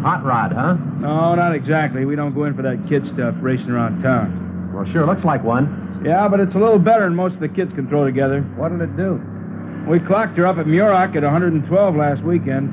Hot 0.03 0.27
rod, 0.27 0.51
huh? 0.51 0.75
No, 0.99 1.35
not 1.35 1.55
exactly. 1.55 2.05
We 2.05 2.17
don't 2.17 2.35
go 2.35 2.45
in 2.45 2.55
for 2.55 2.63
that 2.63 2.83
kid 2.91 3.07
stuff 3.15 3.35
racing 3.41 3.71
around 3.71 4.03
town. 4.03 4.75
Well, 4.75 4.85
sure, 4.93 5.07
looks 5.07 5.25
like 5.25 5.45
one. 5.45 6.03
Yeah, 6.05 6.27
but 6.29 6.41
it's 6.41 6.55
a 6.55 6.59
little 6.59 6.79
better 6.79 7.07
than 7.07 7.15
most 7.15 7.35
of 7.35 7.41
the 7.41 7.49
kids 7.49 7.71
can 7.75 7.89
throw 7.89 8.05
together. 8.05 8.43
What'll 8.59 8.83
it 8.83 8.97
do? 8.97 9.23
We 9.89 10.01
clocked 10.03 10.37
her 10.39 10.47
up 10.47 10.59
at 10.59 10.67
Muroc 10.67 11.15
at 11.17 11.23
112 11.23 11.63
last 11.95 12.23
weekend. 12.25 12.71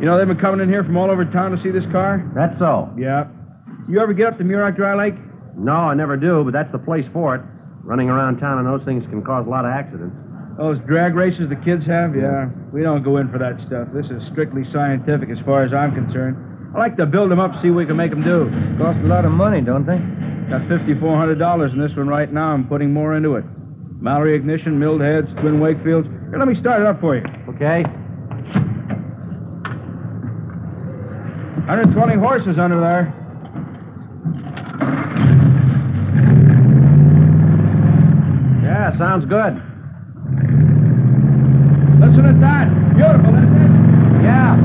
You 0.00 0.06
know, 0.06 0.16
they've 0.16 0.26
been 0.26 0.40
coming 0.40 0.60
in 0.64 0.68
here 0.68 0.82
from 0.82 0.96
all 0.96 1.10
over 1.10 1.24
town 1.28 1.52
to 1.52 1.62
see 1.62 1.70
this 1.70 1.84
car? 1.92 2.24
That's 2.34 2.58
so. 2.58 2.88
Yeah. 2.96 3.28
You 3.86 4.00
ever 4.00 4.14
get 4.14 4.32
up 4.32 4.38
to 4.38 4.44
Muroc 4.44 4.76
Dry 4.76 4.96
Lake? 4.96 5.14
No, 5.56 5.92
I 5.92 5.94
never 5.94 6.16
do, 6.16 6.42
but 6.42 6.54
that's 6.54 6.72
the 6.72 6.78
place 6.78 7.04
for 7.12 7.36
it. 7.36 7.42
Running 7.84 8.08
around 8.08 8.40
town 8.40 8.56
and 8.58 8.66
those 8.66 8.80
things 8.88 9.04
can 9.12 9.20
cause 9.20 9.46
a 9.46 9.50
lot 9.50 9.66
of 9.68 9.72
accidents. 9.72 10.16
Those 10.56 10.80
drag 10.88 11.14
races 11.14 11.48
the 11.52 11.60
kids 11.60 11.84
have? 11.84 12.16
Yeah. 12.16 12.48
We 12.72 12.80
don't 12.80 13.02
go 13.04 13.18
in 13.18 13.28
for 13.28 13.36
that 13.38 13.60
stuff. 13.68 13.88
This 13.92 14.08
is 14.08 14.24
strictly 14.32 14.64
scientific 14.72 15.28
as 15.28 15.38
far 15.44 15.64
as 15.64 15.72
I'm 15.76 15.92
concerned. 15.92 16.36
I 16.72 16.78
like 16.78 16.96
to 16.96 17.04
build 17.04 17.30
them 17.30 17.40
up, 17.40 17.52
see 17.60 17.68
what 17.68 17.84
we 17.84 17.86
can 17.86 17.96
make 17.96 18.10
them 18.10 18.24
do. 18.24 18.48
Cost 18.80 19.04
a 19.04 19.08
lot 19.08 19.24
of 19.24 19.32
money, 19.32 19.60
don't 19.60 19.84
they? 19.84 20.00
Got 20.48 20.64
$5,400 20.64 21.72
in 21.72 21.78
this 21.78 21.92
one 21.96 22.08
right 22.08 22.32
now. 22.32 22.56
I'm 22.56 22.66
putting 22.68 22.92
more 22.92 23.16
into 23.16 23.36
it. 23.36 23.44
Mallory 24.00 24.34
ignition, 24.34 24.78
milled 24.78 25.00
heads, 25.02 25.28
twin 25.40 25.60
Wakefields. 25.60 26.08
Here, 26.30 26.38
let 26.38 26.48
me 26.48 26.58
start 26.58 26.80
it 26.80 26.86
up 26.86 27.00
for 27.00 27.16
you. 27.16 27.24
Okay. 27.52 27.84
120 31.70 32.16
horses 32.16 32.58
under 32.58 32.80
there. 32.80 33.14
Yeah, 38.64 38.98
sounds 38.98 39.24
good. 39.26 39.54
Listen 42.02 42.26
at 42.26 42.40
that. 42.40 42.66
Beautiful, 42.96 43.30
isn't 43.38 43.54
it? 43.54 43.70
Yeah. 44.26 44.58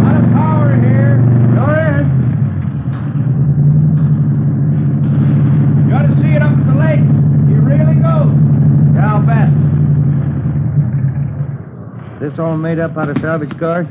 Lot 0.00 0.16
of 0.16 0.24
power 0.32 0.72
here. 0.80 1.20
You 5.84 6.00
to 6.00 6.16
see 6.16 6.32
it 6.32 6.40
up 6.40 6.56
the 6.64 6.72
lake. 6.80 7.04
He 7.46 7.56
really 7.60 8.00
goes. 8.00 8.32
This 12.24 12.32
all 12.40 12.56
made 12.56 12.80
up 12.80 12.96
out 12.96 13.10
of 13.10 13.20
salvage 13.20 13.52
cars? 13.60 13.84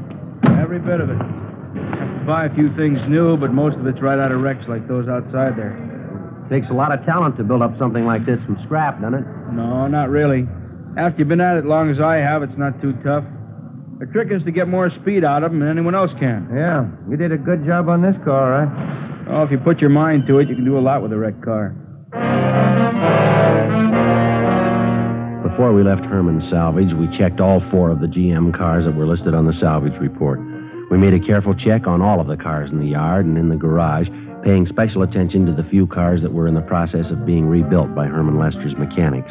Every 0.57 0.79
bit 0.79 0.97
of 0.97 1.11
it. 1.13 1.21
Have 1.21 2.17
to 2.17 2.25
buy 2.25 2.49
a 2.49 2.53
few 2.57 2.73
things 2.73 2.97
new, 3.05 3.37
but 3.37 3.53
most 3.53 3.77
of 3.77 3.85
it's 3.85 4.01
right 4.01 4.17
out 4.17 4.31
of 4.31 4.41
wrecks 4.41 4.65
like 4.67 4.87
those 4.87 5.05
outside 5.07 5.53
there. 5.53 5.77
Takes 6.49 6.65
a 6.71 6.73
lot 6.73 6.89
of 6.89 7.05
talent 7.05 7.37
to 7.37 7.43
build 7.43 7.61
up 7.61 7.77
something 7.77 8.09
like 8.09 8.25
this 8.25 8.41
from 8.49 8.57
scrap, 8.65 8.99
doesn't 8.99 9.21
it? 9.21 9.25
No, 9.53 9.85
not 9.85 10.09
really. 10.09 10.49
After 10.97 11.19
you've 11.19 11.27
been 11.27 11.45
at 11.45 11.57
it 11.57 11.65
long 11.65 11.91
as 11.91 12.01
I 12.01 12.25
have, 12.25 12.41
it's 12.41 12.57
not 12.57 12.73
too 12.81 12.97
tough. 13.05 13.23
The 14.01 14.09
trick 14.09 14.29
is 14.31 14.41
to 14.45 14.51
get 14.51 14.67
more 14.67 14.89
speed 15.01 15.23
out 15.23 15.43
of 15.43 15.51
them 15.51 15.59
than 15.59 15.69
anyone 15.69 15.93
else 15.93 16.09
can. 16.19 16.49
Yeah. 16.49 16.89
You 17.07 17.17
did 17.17 17.31
a 17.31 17.37
good 17.37 17.63
job 17.67 17.87
on 17.87 18.01
this 18.01 18.15
car, 18.25 18.49
right? 18.49 19.29
Oh, 19.29 19.43
if 19.43 19.51
you 19.51 19.59
put 19.59 19.77
your 19.77 19.93
mind 19.93 20.25
to 20.25 20.39
it, 20.39 20.49
you 20.49 20.55
can 20.55 20.65
do 20.65 20.79
a 20.79 20.81
lot 20.81 21.03
with 21.03 21.13
a 21.13 21.17
wrecked 21.17 21.45
car. 21.45 21.77
Before 25.53 25.71
we 25.71 25.83
left 25.83 26.01
Herman 26.05 26.41
Salvage, 26.49 26.97
we 26.97 27.05
checked 27.15 27.39
all 27.39 27.61
four 27.69 27.91
of 27.91 27.99
the 27.99 28.07
GM 28.07 28.57
cars 28.57 28.85
that 28.85 28.95
were 28.95 29.05
listed 29.05 29.35
on 29.35 29.45
the 29.45 29.53
salvage 29.61 29.93
report. 30.01 30.39
We 30.89 30.97
made 30.97 31.13
a 31.13 31.19
careful 31.19 31.53
check 31.53 31.85
on 31.85 32.01
all 32.01 32.19
of 32.19 32.25
the 32.25 32.41
cars 32.41 32.71
in 32.71 32.79
the 32.79 32.87
yard 32.87 33.27
and 33.27 33.37
in 33.37 33.49
the 33.49 33.55
garage, 33.55 34.07
paying 34.43 34.65
special 34.65 35.03
attention 35.03 35.45
to 35.45 35.53
the 35.53 35.69
few 35.69 35.85
cars 35.85 36.23
that 36.23 36.33
were 36.33 36.47
in 36.47 36.55
the 36.55 36.65
process 36.65 37.05
of 37.11 37.27
being 37.27 37.45
rebuilt 37.45 37.93
by 37.93 38.07
Herman 38.07 38.39
Lester's 38.39 38.73
mechanics. 38.79 39.29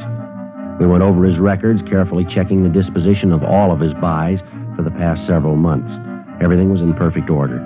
We 0.79 0.87
went 0.87 1.03
over 1.03 1.25
his 1.25 1.41
records, 1.41 1.83
carefully 1.91 2.25
checking 2.33 2.63
the 2.63 2.71
disposition 2.71 3.33
of 3.33 3.43
all 3.43 3.73
of 3.73 3.81
his 3.81 3.93
buys 3.95 4.39
for 4.77 4.87
the 4.87 4.95
past 4.95 5.27
several 5.27 5.57
months. 5.57 5.91
Everything 6.41 6.71
was 6.71 6.83
in 6.83 6.95
perfect 6.95 7.31
order. 7.31 7.59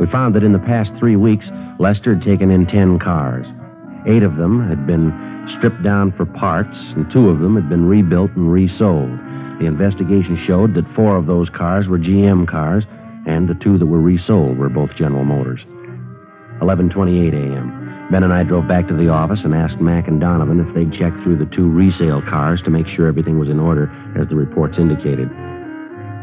We 0.00 0.10
found 0.10 0.34
that 0.34 0.42
in 0.42 0.52
the 0.52 0.66
past 0.66 0.90
three 0.98 1.14
weeks, 1.14 1.46
Lester 1.78 2.18
had 2.18 2.26
taken 2.26 2.50
in 2.50 2.66
ten 2.66 2.98
cars. 2.98 3.46
Eight 4.06 4.22
of 4.22 4.36
them 4.36 4.68
had 4.68 4.86
been 4.86 5.12
stripped 5.56 5.82
down 5.82 6.12
for 6.12 6.26
parts, 6.26 6.76
and 6.94 7.10
two 7.10 7.28
of 7.30 7.40
them 7.40 7.54
had 7.54 7.68
been 7.68 7.86
rebuilt 7.86 8.30
and 8.36 8.52
resold. 8.52 9.10
The 9.60 9.66
investigation 9.66 10.42
showed 10.46 10.74
that 10.74 10.94
four 10.94 11.16
of 11.16 11.26
those 11.26 11.48
cars 11.48 11.88
were 11.88 11.98
GM 11.98 12.46
cars, 12.46 12.84
and 13.26 13.48
the 13.48 13.54
two 13.54 13.78
that 13.78 13.86
were 13.86 14.00
resold 14.00 14.58
were 14.58 14.68
both 14.68 14.94
General 14.96 15.24
Motors. 15.24 15.60
11:28 16.60 17.32
a.m. 17.32 18.08
Ben 18.10 18.22
and 18.22 18.32
I 18.32 18.42
drove 18.42 18.68
back 18.68 18.86
to 18.88 18.94
the 18.94 19.08
office 19.08 19.40
and 19.44 19.54
asked 19.54 19.80
Mac 19.80 20.06
and 20.06 20.20
Donovan 20.20 20.60
if 20.60 20.74
they'd 20.74 20.92
check 20.92 21.12
through 21.22 21.38
the 21.38 21.50
two 21.56 21.68
resale 21.68 22.20
cars 22.20 22.60
to 22.62 22.70
make 22.70 22.86
sure 22.86 23.08
everything 23.08 23.38
was 23.38 23.48
in 23.48 23.58
order 23.58 23.90
as 24.20 24.28
the 24.28 24.36
reports 24.36 24.76
indicated. 24.78 25.30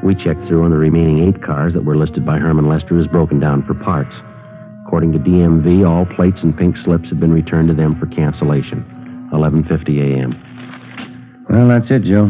We 0.03 0.13
checked 0.13 0.47
through 0.47 0.63
on 0.63 0.71
the 0.71 0.77
remaining 0.77 1.27
eight 1.27 1.41
cars 1.43 1.73
that 1.73 1.85
were 1.85 1.97
listed 1.97 2.25
by 2.25 2.37
Herman 2.37 2.67
Lester 2.67 2.99
as 2.99 3.07
broken 3.07 3.39
down 3.39 3.65
for 3.65 3.73
parts. 3.73 4.13
According 4.91 5.13
to 5.13 5.19
DMV, 5.19 5.87
all 5.87 6.05
plates 6.17 6.39
and 6.43 6.51
pink 6.57 6.75
slips 6.83 7.07
had 7.07 7.17
been 7.17 7.31
returned 7.31 7.69
to 7.69 7.73
them 7.73 7.97
for 7.97 8.07
cancellation. 8.07 8.83
11:50 9.31 9.87
a.m. 10.03 10.35
Well, 11.49 11.69
that's 11.69 11.89
it, 11.89 12.03
Joe. 12.03 12.29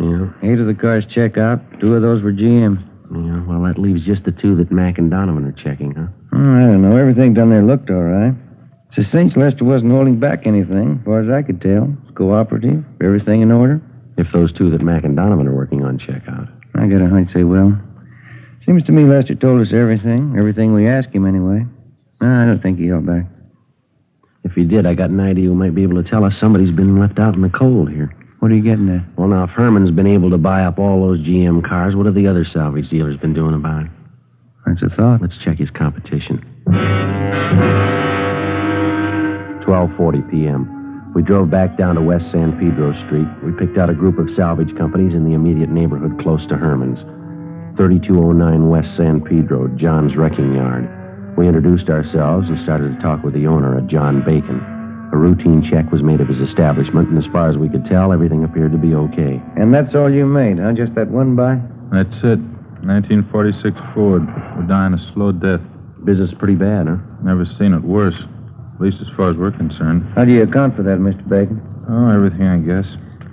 Yeah, 0.00 0.32
Eight 0.42 0.58
of 0.58 0.64
the 0.64 0.72
cars 0.72 1.04
check 1.14 1.36
out. 1.36 1.60
Two 1.78 1.92
of 1.94 2.00
those 2.00 2.22
were 2.22 2.32
GM. 2.32 2.80
yeah. 3.12 3.44
Well, 3.44 3.60
that 3.68 3.78
leaves 3.78 4.02
just 4.06 4.24
the 4.24 4.32
two 4.32 4.56
that 4.56 4.72
Mac 4.72 4.96
and 4.96 5.10
Donovan 5.10 5.44
are 5.44 5.52
checking, 5.52 5.94
huh? 5.94 6.06
Hmm, 6.32 6.56
I 6.56 6.70
don't 6.70 6.80
know. 6.80 6.96
Everything 6.96 7.34
down 7.34 7.50
there 7.50 7.62
looked 7.62 7.90
all 7.90 8.00
right. 8.02 8.32
It's 8.88 9.06
a 9.06 9.10
cinch 9.10 9.36
Lester 9.36 9.66
wasn't 9.66 9.92
holding 9.92 10.18
back 10.18 10.46
anything, 10.46 11.00
as 11.00 11.04
far 11.04 11.20
as 11.20 11.28
I 11.28 11.42
could 11.42 11.60
tell. 11.60 11.94
It's 12.08 12.16
cooperative. 12.16 12.82
Everything 13.04 13.42
in 13.42 13.52
order. 13.52 13.82
If 14.16 14.26
those 14.32 14.54
two 14.54 14.70
that 14.70 14.80
Mac 14.80 15.04
and 15.04 15.14
Donovan 15.16 15.46
are 15.46 15.54
working 15.54 15.84
on 15.84 15.98
check 15.98 16.22
out. 16.30 16.48
I 16.76 16.86
got 16.86 17.02
a 17.02 17.10
hunch 17.10 17.28
they 17.34 17.44
will. 17.44 17.76
Seems 18.64 18.84
to 18.84 18.92
me 18.92 19.04
Lester 19.04 19.34
told 19.34 19.60
us 19.60 19.74
everything. 19.74 20.34
Everything 20.38 20.72
we 20.72 20.88
asked 20.88 21.14
him, 21.14 21.26
anyway. 21.26 21.66
I 22.20 22.44
don't 22.46 22.60
think 22.62 22.78
he 22.78 22.86
held 22.88 23.06
back. 23.06 23.26
If 24.44 24.52
he 24.52 24.64
did, 24.64 24.86
I 24.86 24.94
got 24.94 25.10
an 25.10 25.20
idea 25.20 25.48
we 25.50 25.54
might 25.54 25.74
be 25.74 25.82
able 25.82 26.02
to 26.02 26.08
tell 26.08 26.24
us 26.24 26.38
somebody's 26.38 26.74
been 26.74 26.98
left 26.98 27.18
out 27.18 27.34
in 27.34 27.42
the 27.42 27.50
cold 27.50 27.90
here. 27.90 28.14
What 28.40 28.50
are 28.50 28.54
you 28.54 28.62
getting 28.62 28.88
at? 28.88 29.02
Well, 29.18 29.28
now, 29.28 29.44
if 29.44 29.50
Herman's 29.50 29.90
been 29.90 30.06
able 30.06 30.30
to 30.30 30.38
buy 30.38 30.64
up 30.64 30.78
all 30.78 31.06
those 31.06 31.20
GM 31.20 31.62
cars, 31.62 31.94
what 31.94 32.06
have 32.06 32.14
the 32.14 32.26
other 32.26 32.46
salvage 32.46 32.88
dealers 32.88 33.18
been 33.18 33.34
doing 33.34 33.54
about 33.54 33.84
it? 33.84 33.90
That's 34.66 34.82
a 34.82 34.88
thought. 34.88 35.20
Let's 35.20 35.36
check 35.44 35.58
his 35.58 35.70
competition. 35.70 36.44
12:40 39.66 40.30
p.m. 40.30 41.12
We 41.14 41.22
drove 41.22 41.50
back 41.50 41.76
down 41.76 41.96
to 41.96 42.02
West 42.02 42.30
San 42.30 42.58
Pedro 42.58 42.92
Street. 43.06 43.26
We 43.42 43.52
picked 43.52 43.76
out 43.76 43.90
a 43.90 43.94
group 43.94 44.18
of 44.18 44.34
salvage 44.34 44.74
companies 44.76 45.12
in 45.12 45.24
the 45.24 45.34
immediate 45.34 45.68
neighborhood 45.68 46.18
close 46.20 46.46
to 46.46 46.56
Herman's. 46.56 47.00
3209 47.76 48.68
West 48.68 48.96
San 48.96 49.20
Pedro, 49.20 49.68
John's 49.76 50.16
Wrecking 50.16 50.54
Yard. 50.54 50.99
We 51.36 51.46
introduced 51.46 51.88
ourselves 51.88 52.48
and 52.48 52.62
started 52.64 52.94
to 52.94 53.02
talk 53.02 53.22
with 53.22 53.34
the 53.34 53.46
owner, 53.46 53.78
a 53.78 53.82
John 53.82 54.24
Bacon. 54.24 54.60
A 55.12 55.16
routine 55.16 55.68
check 55.68 55.90
was 55.90 56.02
made 56.02 56.20
of 56.20 56.28
his 56.28 56.40
establishment, 56.40 57.08
and 57.08 57.18
as 57.18 57.26
far 57.32 57.50
as 57.50 57.56
we 57.56 57.68
could 57.68 57.86
tell, 57.86 58.12
everything 58.12 58.44
appeared 58.44 58.72
to 58.72 58.78
be 58.78 58.94
okay. 58.94 59.42
And 59.56 59.74
that's 59.74 59.94
all 59.94 60.12
you 60.12 60.26
made, 60.26 60.58
huh? 60.58 60.72
Just 60.72 60.94
that 60.94 61.08
one 61.08 61.34
buy? 61.34 61.58
That's 61.90 62.18
it. 62.22 62.38
1946 62.86 63.76
Ford. 63.94 64.22
We're 64.56 64.66
dying 64.68 64.94
a 64.94 65.12
slow 65.12 65.32
death. 65.32 65.60
Business 66.04 66.30
pretty 66.38 66.54
bad, 66.54 66.86
huh? 66.86 66.96
Never 67.22 67.44
seen 67.58 67.74
it 67.74 67.82
worse. 67.82 68.16
At 68.74 68.80
least 68.80 68.98
as 69.00 69.08
far 69.16 69.30
as 69.30 69.36
we're 69.36 69.50
concerned. 69.50 70.06
How 70.14 70.24
do 70.24 70.32
you 70.32 70.42
account 70.42 70.76
for 70.76 70.82
that, 70.82 70.98
Mr. 70.98 71.26
Bacon? 71.28 71.60
Oh, 71.88 72.08
everything, 72.10 72.46
I 72.46 72.58
guess. 72.58 72.86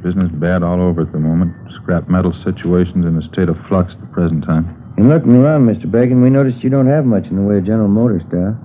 Business 0.04 0.32
bad 0.34 0.64
all 0.64 0.82
over 0.82 1.02
at 1.02 1.12
the 1.12 1.20
moment. 1.20 1.54
Scrap 1.82 2.10
metal 2.10 2.34
situations 2.44 3.06
in 3.06 3.18
a 3.18 3.28
state 3.32 3.50
of 3.50 3.58
flux 3.68 3.94
at 3.94 4.02
the 4.02 4.08
present 4.08 4.44
time. 4.46 4.66
In 4.98 5.10
looking 5.10 5.36
around, 5.36 5.68
Mr. 5.68 5.90
Bacon, 5.90 6.24
we 6.24 6.32
noticed 6.32 6.64
you 6.64 6.72
don't 6.72 6.88
have 6.88 7.06
much 7.06 7.26
in 7.28 7.36
the 7.36 7.44
way 7.44 7.60
of 7.60 7.66
General 7.66 7.88
Motors 7.88 8.24
stuff. 8.28 8.58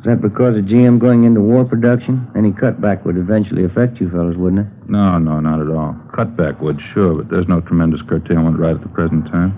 Is 0.00 0.04
that 0.04 0.20
because 0.20 0.56
of 0.56 0.64
GM 0.64 0.98
going 0.98 1.24
into 1.24 1.40
war 1.40 1.64
production? 1.64 2.28
Any 2.36 2.52
cutback 2.52 3.04
would 3.06 3.16
eventually 3.16 3.64
affect 3.64 3.98
you 3.98 4.10
fellows, 4.10 4.36
wouldn't 4.36 4.68
it? 4.68 4.90
No, 4.90 5.16
no, 5.16 5.40
not 5.40 5.60
at 5.60 5.72
all. 5.72 5.96
Cutback 6.12 6.60
would, 6.60 6.78
sure, 6.92 7.14
but 7.14 7.30
there's 7.30 7.48
no 7.48 7.62
tremendous 7.62 8.02
curtailment 8.02 8.58
right 8.58 8.76
at 8.76 8.82
the 8.82 8.88
present 8.88 9.24
time. 9.32 9.56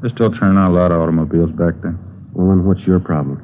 They're 0.00 0.10
still 0.10 0.32
turning 0.34 0.58
out 0.58 0.70
a 0.70 0.74
lot 0.74 0.90
of 0.90 1.00
automobiles 1.00 1.50
back 1.52 1.74
there. 1.82 1.94
Well, 2.32 2.48
then 2.48 2.66
what's 2.66 2.82
your 2.82 2.98
problem? 2.98 3.38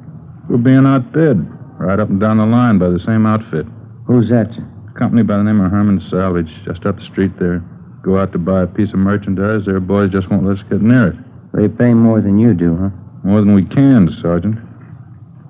We're 0.49 0.57
being 0.57 0.85
outbid, 0.85 1.39
right 1.79 1.99
up 1.99 2.09
and 2.09 2.19
down 2.19 2.37
the 2.37 2.45
line 2.45 2.79
by 2.79 2.89
the 2.89 2.99
same 2.99 3.25
outfit. 3.25 3.65
Who's 4.07 4.27
that, 4.29 4.51
sir? 4.51 4.67
A 4.91 4.99
company 4.99 5.23
by 5.23 5.37
the 5.37 5.43
name 5.43 5.61
of 5.61 5.71
Herman 5.71 6.01
Salvage, 6.09 6.51
just 6.65 6.85
up 6.85 6.97
the 6.97 7.05
street 7.05 7.31
there. 7.39 7.63
Go 8.03 8.19
out 8.19 8.33
to 8.33 8.39
buy 8.39 8.63
a 8.63 8.67
piece 8.67 8.91
of 8.91 8.99
merchandise, 8.99 9.65
their 9.65 9.79
boys 9.79 10.11
just 10.11 10.29
won't 10.29 10.43
let 10.43 10.57
us 10.57 10.63
get 10.69 10.81
near 10.81 11.15
it. 11.15 11.28
They 11.53 11.67
pay 11.67 11.93
more 11.93 12.21
than 12.21 12.37
you 12.37 12.53
do, 12.53 12.77
huh? 12.77 12.89
More 13.23 13.41
than 13.41 13.53
we 13.53 13.65
can, 13.65 14.09
Sergeant. 14.21 14.57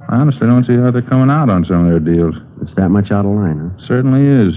I 0.09 0.15
honestly 0.15 0.47
don't 0.47 0.65
see 0.65 0.75
how 0.75 0.91
they're 0.91 1.03
coming 1.03 1.29
out 1.29 1.49
on 1.49 1.65
some 1.65 1.85
of 1.85 1.91
their 1.91 1.99
deals. 1.99 2.35
It's 2.61 2.73
that 2.75 2.89
much 2.89 3.11
out 3.11 3.25
of 3.25 3.31
line, 3.31 3.59
huh? 3.59 3.87
Certainly 3.87 4.25
is. 4.25 4.55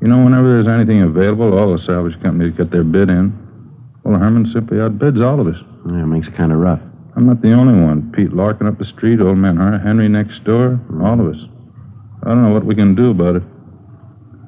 You 0.00 0.08
know, 0.08 0.24
whenever 0.24 0.48
there's 0.48 0.68
anything 0.68 1.02
available, 1.02 1.52
all 1.58 1.76
the 1.76 1.84
salvage 1.84 2.16
companies 2.22 2.56
get 2.56 2.70
their 2.70 2.84
bid 2.84 3.10
in. 3.10 3.36
Well, 4.04 4.18
Herman 4.18 4.50
simply 4.52 4.78
outbids 4.78 5.20
all 5.20 5.40
of 5.40 5.46
us. 5.46 5.60
Yeah, 5.86 6.02
it 6.02 6.06
makes 6.06 6.28
it 6.28 6.36
kind 6.36 6.52
of 6.52 6.58
rough. 6.58 6.80
I'm 7.16 7.26
not 7.26 7.42
the 7.42 7.52
only 7.52 7.76
one. 7.76 8.10
Pete 8.16 8.32
Larkin 8.32 8.66
up 8.66 8.78
the 8.78 8.86
street, 8.86 9.20
old 9.20 9.36
man 9.36 9.58
Henry 9.84 10.08
next 10.08 10.42
door, 10.44 10.80
all 11.02 11.20
of 11.20 11.26
us. 11.26 11.40
I 12.22 12.28
don't 12.28 12.42
know 12.42 12.54
what 12.54 12.64
we 12.64 12.74
can 12.74 12.94
do 12.94 13.10
about 13.10 13.36
it. 13.36 13.42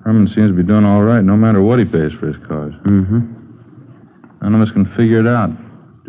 Herman 0.05 0.29
seems 0.35 0.50
to 0.50 0.57
be 0.57 0.62
doing 0.62 0.85
all 0.85 1.02
right, 1.02 1.23
no 1.23 1.37
matter 1.37 1.61
what 1.62 1.79
he 1.79 1.85
pays 1.85 2.12
for 2.19 2.26
his 2.33 2.37
cars. 2.47 2.73
Mm-hmm. 2.87 4.41
None 4.43 4.55
of 4.55 4.62
us 4.62 4.71
can 4.73 4.87
figure 4.97 5.21
it 5.21 5.26
out. 5.26 5.50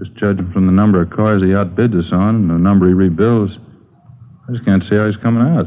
Just 0.04 0.18
judging 0.18 0.52
from 0.52 0.66
the 0.66 0.74
number 0.74 1.02
of 1.02 1.12
cars 1.12 1.42
he 1.42 1.50
outbids 1.50 1.98
us 1.98 2.12
on 2.12 2.36
and 2.36 2.50
the 2.50 2.58
number 2.58 2.88
he 2.88 2.94
rebuilds, 2.94 3.54
I 4.50 4.52
just 4.52 4.66
can't 4.66 4.84
see 4.84 4.96
how 4.96 5.08
he's 5.08 5.16
coming 5.24 5.42
out. 5.42 5.66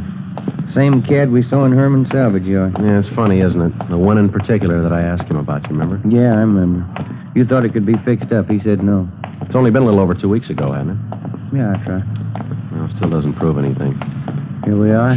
Same 0.75 1.03
cad 1.03 1.31
we 1.31 1.45
saw 1.49 1.65
in 1.65 1.71
Herman's 1.73 2.11
salvage 2.11 2.43
yard. 2.45 2.77
Yeah, 2.81 2.99
it's 2.99 3.09
funny, 3.15 3.41
isn't 3.41 3.61
it? 3.61 3.73
The 3.89 3.97
one 3.99 4.19
in 4.19 4.29
particular 4.31 4.83
that 4.83 4.93
I 4.93 5.03
asked 5.03 5.29
him 5.31 5.37
about, 5.37 5.63
you 5.65 5.71
remember? 5.77 6.01
Yeah, 6.09 6.33
I 6.33 6.41
remember. 6.41 6.85
You 7.37 7.45
thought 7.47 7.65
it 7.65 7.73
could 7.73 7.87
be 7.87 7.95
fixed 8.05 8.33
up. 8.33 8.49
He 8.51 8.59
said 8.65 8.83
no. 8.83 9.09
It's 9.43 9.55
only 9.55 9.71
been 9.71 9.83
a 9.83 9.85
little 9.85 10.01
over 10.01 10.15
two 10.15 10.29
weeks 10.29 10.51
ago, 10.51 10.73
hasn't 10.73 10.91
it? 10.93 10.99
Yeah, 11.55 11.73
that's 11.77 11.89
right. 11.89 12.05
Well, 12.73 12.89
still 12.97 13.11
doesn't 13.11 13.35
prove 13.35 13.59
anything. 13.59 13.95
Here 14.65 14.77
we 14.77 14.91
are. 14.91 15.15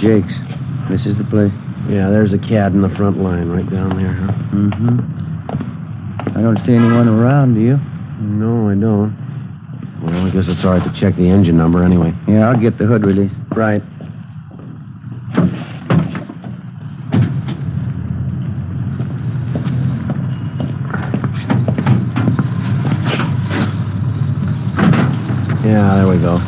Jake's. 0.00 0.34
This 0.90 1.04
is 1.04 1.18
the 1.18 1.24
place. 1.24 1.52
Yeah, 1.90 2.10
there's 2.10 2.32
a 2.32 2.38
cad 2.38 2.72
in 2.72 2.80
the 2.80 2.88
front 2.96 3.18
line 3.18 3.48
right 3.48 3.68
down 3.70 3.96
there, 3.96 4.12
huh? 4.14 4.32
Mm-hmm. 4.54 6.38
I 6.38 6.42
don't 6.42 6.58
see 6.64 6.74
anyone 6.74 7.08
around, 7.08 7.54
do 7.54 7.60
you? 7.60 7.76
No, 8.20 8.70
I 8.70 8.74
don't. 8.74 9.14
Well, 10.02 10.26
I 10.26 10.30
guess 10.30 10.44
it's 10.48 10.64
all 10.64 10.78
right 10.78 10.84
to 10.84 11.00
check 11.00 11.16
the 11.16 11.28
engine 11.28 11.56
number 11.56 11.82
anyway. 11.82 12.12
Yeah, 12.28 12.48
I'll 12.48 12.60
get 12.60 12.78
the 12.78 12.86
hood 12.86 13.04
released. 13.04 13.34
Right. 13.54 13.82
Yeah, 25.64 25.96
there 25.96 26.08
we 26.08 26.18
go. 26.18 26.38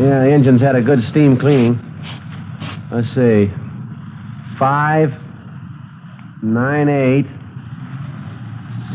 Yeah, 0.00 0.24
the 0.24 0.30
engine's 0.32 0.60
had 0.60 0.74
a 0.76 0.80
good 0.82 1.02
steam 1.04 1.38
cleaning. 1.38 1.87
Let's 2.90 3.08
see. 3.14 3.52
Five, 4.58 5.10
nine, 6.42 6.88
eight, 6.88 7.26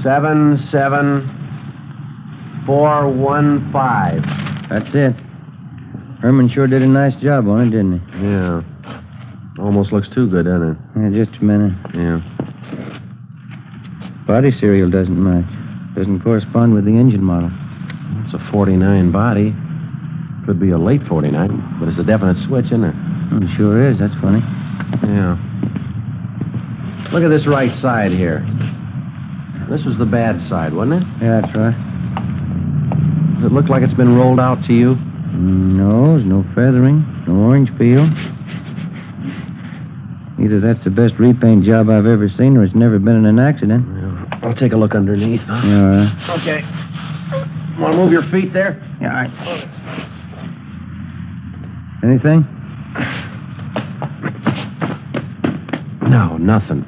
seven, 0.04 0.68
seven, 0.72 1.30
four, 2.66 3.08
one, 3.08 3.72
five. 3.72 4.22
That's 4.70 4.90
it. 4.96 5.14
Herman 6.22 6.50
sure 6.54 6.68
did 6.68 6.82
a 6.82 6.88
nice 6.88 7.14
job 7.22 7.48
on 7.48 7.68
it, 7.68 7.72
didn't 7.72 8.00
he? 8.00 8.24
Yeah. 8.24 8.62
Almost 9.60 9.92
looks 9.92 10.08
too 10.16 10.28
good, 10.30 10.46
doesn't 10.46 10.72
it? 10.72 10.78
Yeah, 10.96 11.26
just 11.26 11.38
a 11.40 11.44
minute. 11.44 11.78
Yeah. 11.94 12.20
Body 14.26 14.52
serial 14.60 14.90
doesn't 14.90 15.22
match. 15.22 15.46
Doesn't 15.96 16.22
correspond 16.22 16.74
with 16.74 16.86
the 16.86 16.92
engine 16.98 17.24
model. 17.24 17.52
It's 18.26 18.34
a 18.34 18.52
49 18.52 19.12
body. 19.12 19.54
Could 20.46 20.60
be 20.60 20.72
a 20.72 20.78
late 20.78 21.02
49, 21.08 21.78
but 21.80 21.90
it's 21.90 22.00
a 22.00 22.04
definite 22.04 22.42
switch, 22.48 22.66
isn't 22.68 22.84
it? 22.84 22.96
It 23.42 23.50
sure 23.58 23.90
is. 23.92 23.98
That's 24.00 24.14
funny. 24.22 24.40
Yeah. 25.04 25.38
Look 27.12 27.24
at 27.24 27.30
this 27.30 27.48
right 27.48 27.76
side 27.82 28.12
here. 28.12 28.46
This 29.70 29.84
was 29.86 29.98
the 29.98 30.06
bad 30.06 30.48
side, 30.50 30.74
wasn't 30.74 31.02
it? 31.02 31.08
Yeah, 31.22 31.42
that's 31.42 31.56
right. 31.56 31.76
Does 33.42 33.52
it 33.52 33.54
look 33.54 33.70
like 33.70 33.82
it's 33.84 33.94
been 33.94 34.16
rolled 34.16 34.40
out 34.40 34.64
to 34.68 34.74
you? 34.74 34.96
Mm, 34.96 35.76
no, 35.78 36.16
there's 36.16 36.26
no 36.26 36.44
feathering, 36.54 37.04
no 37.28 37.50
orange 37.50 37.70
peel. 37.78 38.06
Either 40.44 40.60
that's 40.60 40.84
the 40.84 40.90
best 40.92 41.14
repaint 41.20 41.64
job 41.66 41.90
I've 41.90 42.06
ever 42.06 42.30
seen, 42.38 42.58
or 42.58 42.64
it's 42.64 42.76
never 42.76 43.00
been 43.00 43.16
in 43.16 43.26
an 43.26 43.40
accident. 43.40 43.86
Yeah. 43.88 44.40
I'll 44.44 44.56
take 44.56 44.74
a 44.74 44.78
look 44.78 44.94
underneath. 44.94 45.42
Huh? 45.42 45.62
Yeah, 45.66 45.82
all 45.82 45.90
right. 45.90 46.40
Okay. 46.42 46.62
Want 47.82 47.94
to 47.94 47.98
move 47.98 48.12
your 48.12 48.24
feet 48.30 48.54
there? 48.54 48.78
Yeah, 49.02 49.10
all 49.10 49.24
right. 49.24 49.32
Anything? 52.04 52.46
No, 56.14 56.38
nothing. 56.38 56.86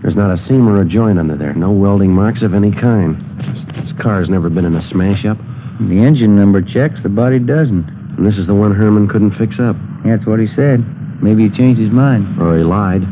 There's 0.00 0.16
not 0.16 0.32
a 0.32 0.42
seam 0.46 0.66
or 0.66 0.80
a 0.80 0.86
joint 0.86 1.18
under 1.18 1.36
there. 1.36 1.52
No 1.52 1.70
welding 1.70 2.14
marks 2.14 2.42
of 2.42 2.54
any 2.54 2.72
kind. 2.72 3.20
This, 3.36 3.84
this 3.84 3.92
car's 4.02 4.30
never 4.30 4.48
been 4.48 4.64
in 4.64 4.74
a 4.74 4.82
smash 4.86 5.26
up. 5.26 5.36
The 5.78 5.98
engine 6.00 6.34
number 6.34 6.62
checks, 6.62 7.02
the 7.02 7.10
body 7.10 7.38
doesn't. 7.38 7.90
And 8.16 8.26
this 8.26 8.38
is 8.38 8.46
the 8.46 8.54
one 8.54 8.74
Herman 8.74 9.06
couldn't 9.08 9.36
fix 9.36 9.56
up. 9.60 9.76
That's 10.06 10.26
what 10.26 10.40
he 10.40 10.46
said. 10.56 10.80
Maybe 11.22 11.50
he 11.50 11.54
changed 11.54 11.78
his 11.78 11.90
mind. 11.90 12.40
Or 12.40 12.56
he 12.56 12.64
lied. 12.64 13.02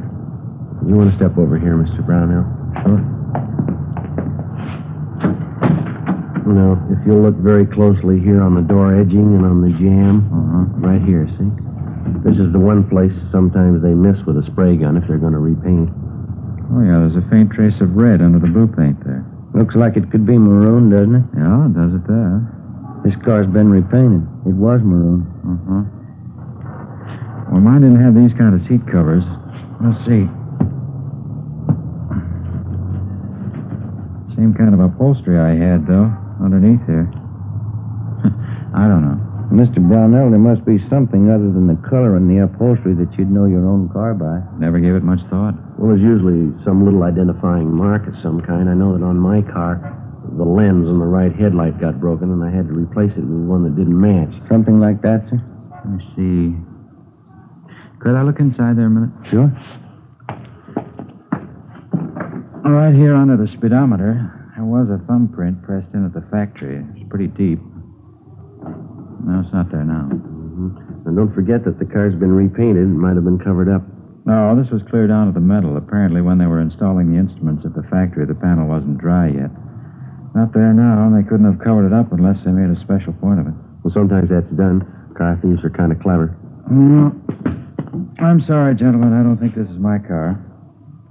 You 0.88 0.96
want 0.96 1.10
to 1.12 1.16
step 1.16 1.36
over 1.38 1.58
here, 1.58 1.76
Mr. 1.76 2.00
Brownell? 2.04 2.44
Sure. 2.82 3.00
Now, 6.44 6.76
if 6.92 6.98
you'll 7.06 7.22
look 7.22 7.36
very 7.40 7.64
closely 7.66 8.20
here 8.20 8.42
on 8.42 8.54
the 8.54 8.60
door 8.62 8.92
edging 9.00 9.32
and 9.36 9.44
on 9.44 9.60
the 9.64 9.72
jam, 9.80 10.28
Uh-huh. 10.28 10.64
right 10.88 11.00
here, 11.02 11.28
see? 11.38 11.48
This 12.24 12.36
is 12.36 12.52
the 12.52 12.58
one 12.60 12.84
place 12.88 13.12
sometimes 13.32 13.80
they 13.82 13.94
miss 13.94 14.16
with 14.26 14.36
a 14.36 14.44
spray 14.52 14.76
gun 14.76 14.96
if 14.96 15.06
they're 15.08 15.18
going 15.22 15.32
to 15.32 15.40
repaint. 15.40 15.88
Oh, 16.72 16.80
yeah, 16.80 17.04
there's 17.04 17.16
a 17.16 17.26
faint 17.28 17.52
trace 17.52 17.76
of 17.80 17.92
red 17.92 18.22
under 18.22 18.38
the 18.38 18.48
blue 18.48 18.66
paint 18.66 19.02
there. 19.04 19.24
Looks 19.54 19.74
like 19.76 19.96
it 19.96 20.10
could 20.10 20.26
be 20.26 20.38
maroon, 20.38 20.90
doesn't 20.90 21.14
it? 21.14 21.26
Yeah, 21.36 21.66
it 21.66 21.74
does 21.76 21.92
it 21.94 22.06
there. 22.08 22.40
This 23.04 23.14
car's 23.24 23.46
been 23.46 23.68
repainted. 23.68 24.24
It 24.48 24.56
was 24.56 24.80
maroon. 24.82 25.28
Uh-huh. 25.44 25.84
Well, 27.52 27.60
mine 27.60 27.82
didn't 27.82 28.00
have 28.00 28.16
these 28.16 28.32
kind 28.38 28.56
of 28.56 28.66
seat 28.66 28.80
covers. 28.88 29.22
Let's 29.84 30.00
see. 30.08 30.24
Same 34.34 34.56
kind 34.56 34.74
of 34.74 34.80
upholstery 34.80 35.38
I 35.38 35.54
had, 35.54 35.86
though, 35.86 36.10
underneath 36.42 36.82
here. 36.88 37.06
I 38.74 38.88
don't 38.88 39.04
know. 39.04 39.33
Mr. 39.54 39.78
Brownell, 39.78 40.34
there 40.34 40.42
must 40.42 40.66
be 40.66 40.82
something 40.90 41.30
other 41.30 41.46
than 41.46 41.70
the 41.70 41.78
color 41.86 42.18
and 42.18 42.26
the 42.26 42.42
upholstery 42.42 42.90
that 42.98 43.06
you'd 43.14 43.30
know 43.30 43.46
your 43.46 43.62
own 43.70 43.88
car 43.88 44.10
by. 44.10 44.42
Never 44.58 44.82
gave 44.82 44.98
it 44.98 45.06
much 45.06 45.22
thought. 45.30 45.54
Well, 45.78 45.94
there's 45.94 46.02
usually 46.02 46.50
some 46.66 46.82
little 46.82 47.06
identifying 47.06 47.70
mark 47.70 48.10
of 48.10 48.18
some 48.18 48.42
kind. 48.42 48.68
I 48.68 48.74
know 48.74 48.98
that 48.98 49.06
on 49.06 49.14
my 49.14 49.46
car, 49.46 49.78
the 50.34 50.42
lens 50.42 50.90
on 50.90 50.98
the 50.98 51.06
right 51.06 51.30
headlight 51.30 51.78
got 51.78 52.02
broken, 52.02 52.34
and 52.34 52.42
I 52.42 52.50
had 52.50 52.66
to 52.66 52.74
replace 52.74 53.14
it 53.14 53.22
with 53.22 53.46
one 53.46 53.62
that 53.62 53.78
didn't 53.78 53.94
match. 53.94 54.34
Something 54.50 54.82
like 54.82 54.98
that, 55.06 55.22
sir? 55.30 55.38
Let 55.70 55.86
me 55.86 56.02
see. 56.18 56.58
Could 58.02 58.18
I 58.18 58.26
look 58.26 58.42
inside 58.42 58.74
there 58.74 58.90
a 58.90 58.90
minute? 58.90 59.14
Sure. 59.30 59.54
Right 62.66 62.94
here 62.94 63.14
under 63.14 63.38
the 63.38 63.46
speedometer, 63.54 64.50
there 64.56 64.66
was 64.66 64.90
a 64.90 64.98
thumbprint 65.06 65.62
pressed 65.62 65.94
in 65.94 66.04
at 66.04 66.12
the 66.12 66.26
factory. 66.32 66.82
It's 66.98 67.08
pretty 67.08 67.28
deep. 67.28 67.62
No, 69.24 69.40
it's 69.40 69.52
not 69.52 69.72
there 69.72 69.84
now. 69.84 70.08
Mm-hmm. 70.12 71.08
And 71.08 71.16
don't 71.16 71.34
forget 71.34 71.64
that 71.64 71.78
the 71.78 71.84
car's 71.84 72.14
been 72.14 72.32
repainted. 72.32 72.84
It 72.84 72.96
might 72.96 73.16
have 73.16 73.24
been 73.24 73.40
covered 73.40 73.68
up. 73.68 73.82
No, 74.24 74.56
this 74.56 74.72
was 74.72 74.80
clear 74.88 75.06
down 75.06 75.28
to 75.28 75.34
the 75.36 75.44
metal. 75.44 75.76
Apparently, 75.76 76.20
when 76.20 76.38
they 76.38 76.46
were 76.46 76.60
installing 76.60 77.12
the 77.12 77.18
instruments 77.20 77.64
at 77.64 77.76
the 77.76 77.84
factory, 77.92 78.24
the 78.24 78.36
panel 78.36 78.64
wasn't 78.64 78.96
dry 78.96 79.28
yet. 79.28 79.52
Not 80.34 80.52
there 80.56 80.72
now, 80.72 81.06
and 81.06 81.12
they 81.12 81.28
couldn't 81.28 81.44
have 81.44 81.60
covered 81.60 81.86
it 81.86 81.92
up 81.92 82.12
unless 82.12 82.42
they 82.44 82.50
made 82.50 82.72
a 82.72 82.80
special 82.80 83.12
point 83.20 83.40
of 83.40 83.46
it. 83.48 83.56
Well, 83.84 83.92
sometimes 83.92 84.32
that's 84.32 84.48
done. 84.56 84.80
Car 85.16 85.38
thieves 85.44 85.62
are 85.62 85.70
kind 85.70 85.92
of 85.92 86.00
clever. 86.00 86.32
No. 86.72 87.12
I'm 88.18 88.40
sorry, 88.48 88.74
gentlemen. 88.74 89.12
I 89.12 89.22
don't 89.22 89.36
think 89.36 89.54
this 89.54 89.68
is 89.68 89.78
my 89.78 90.00
car. 90.00 90.40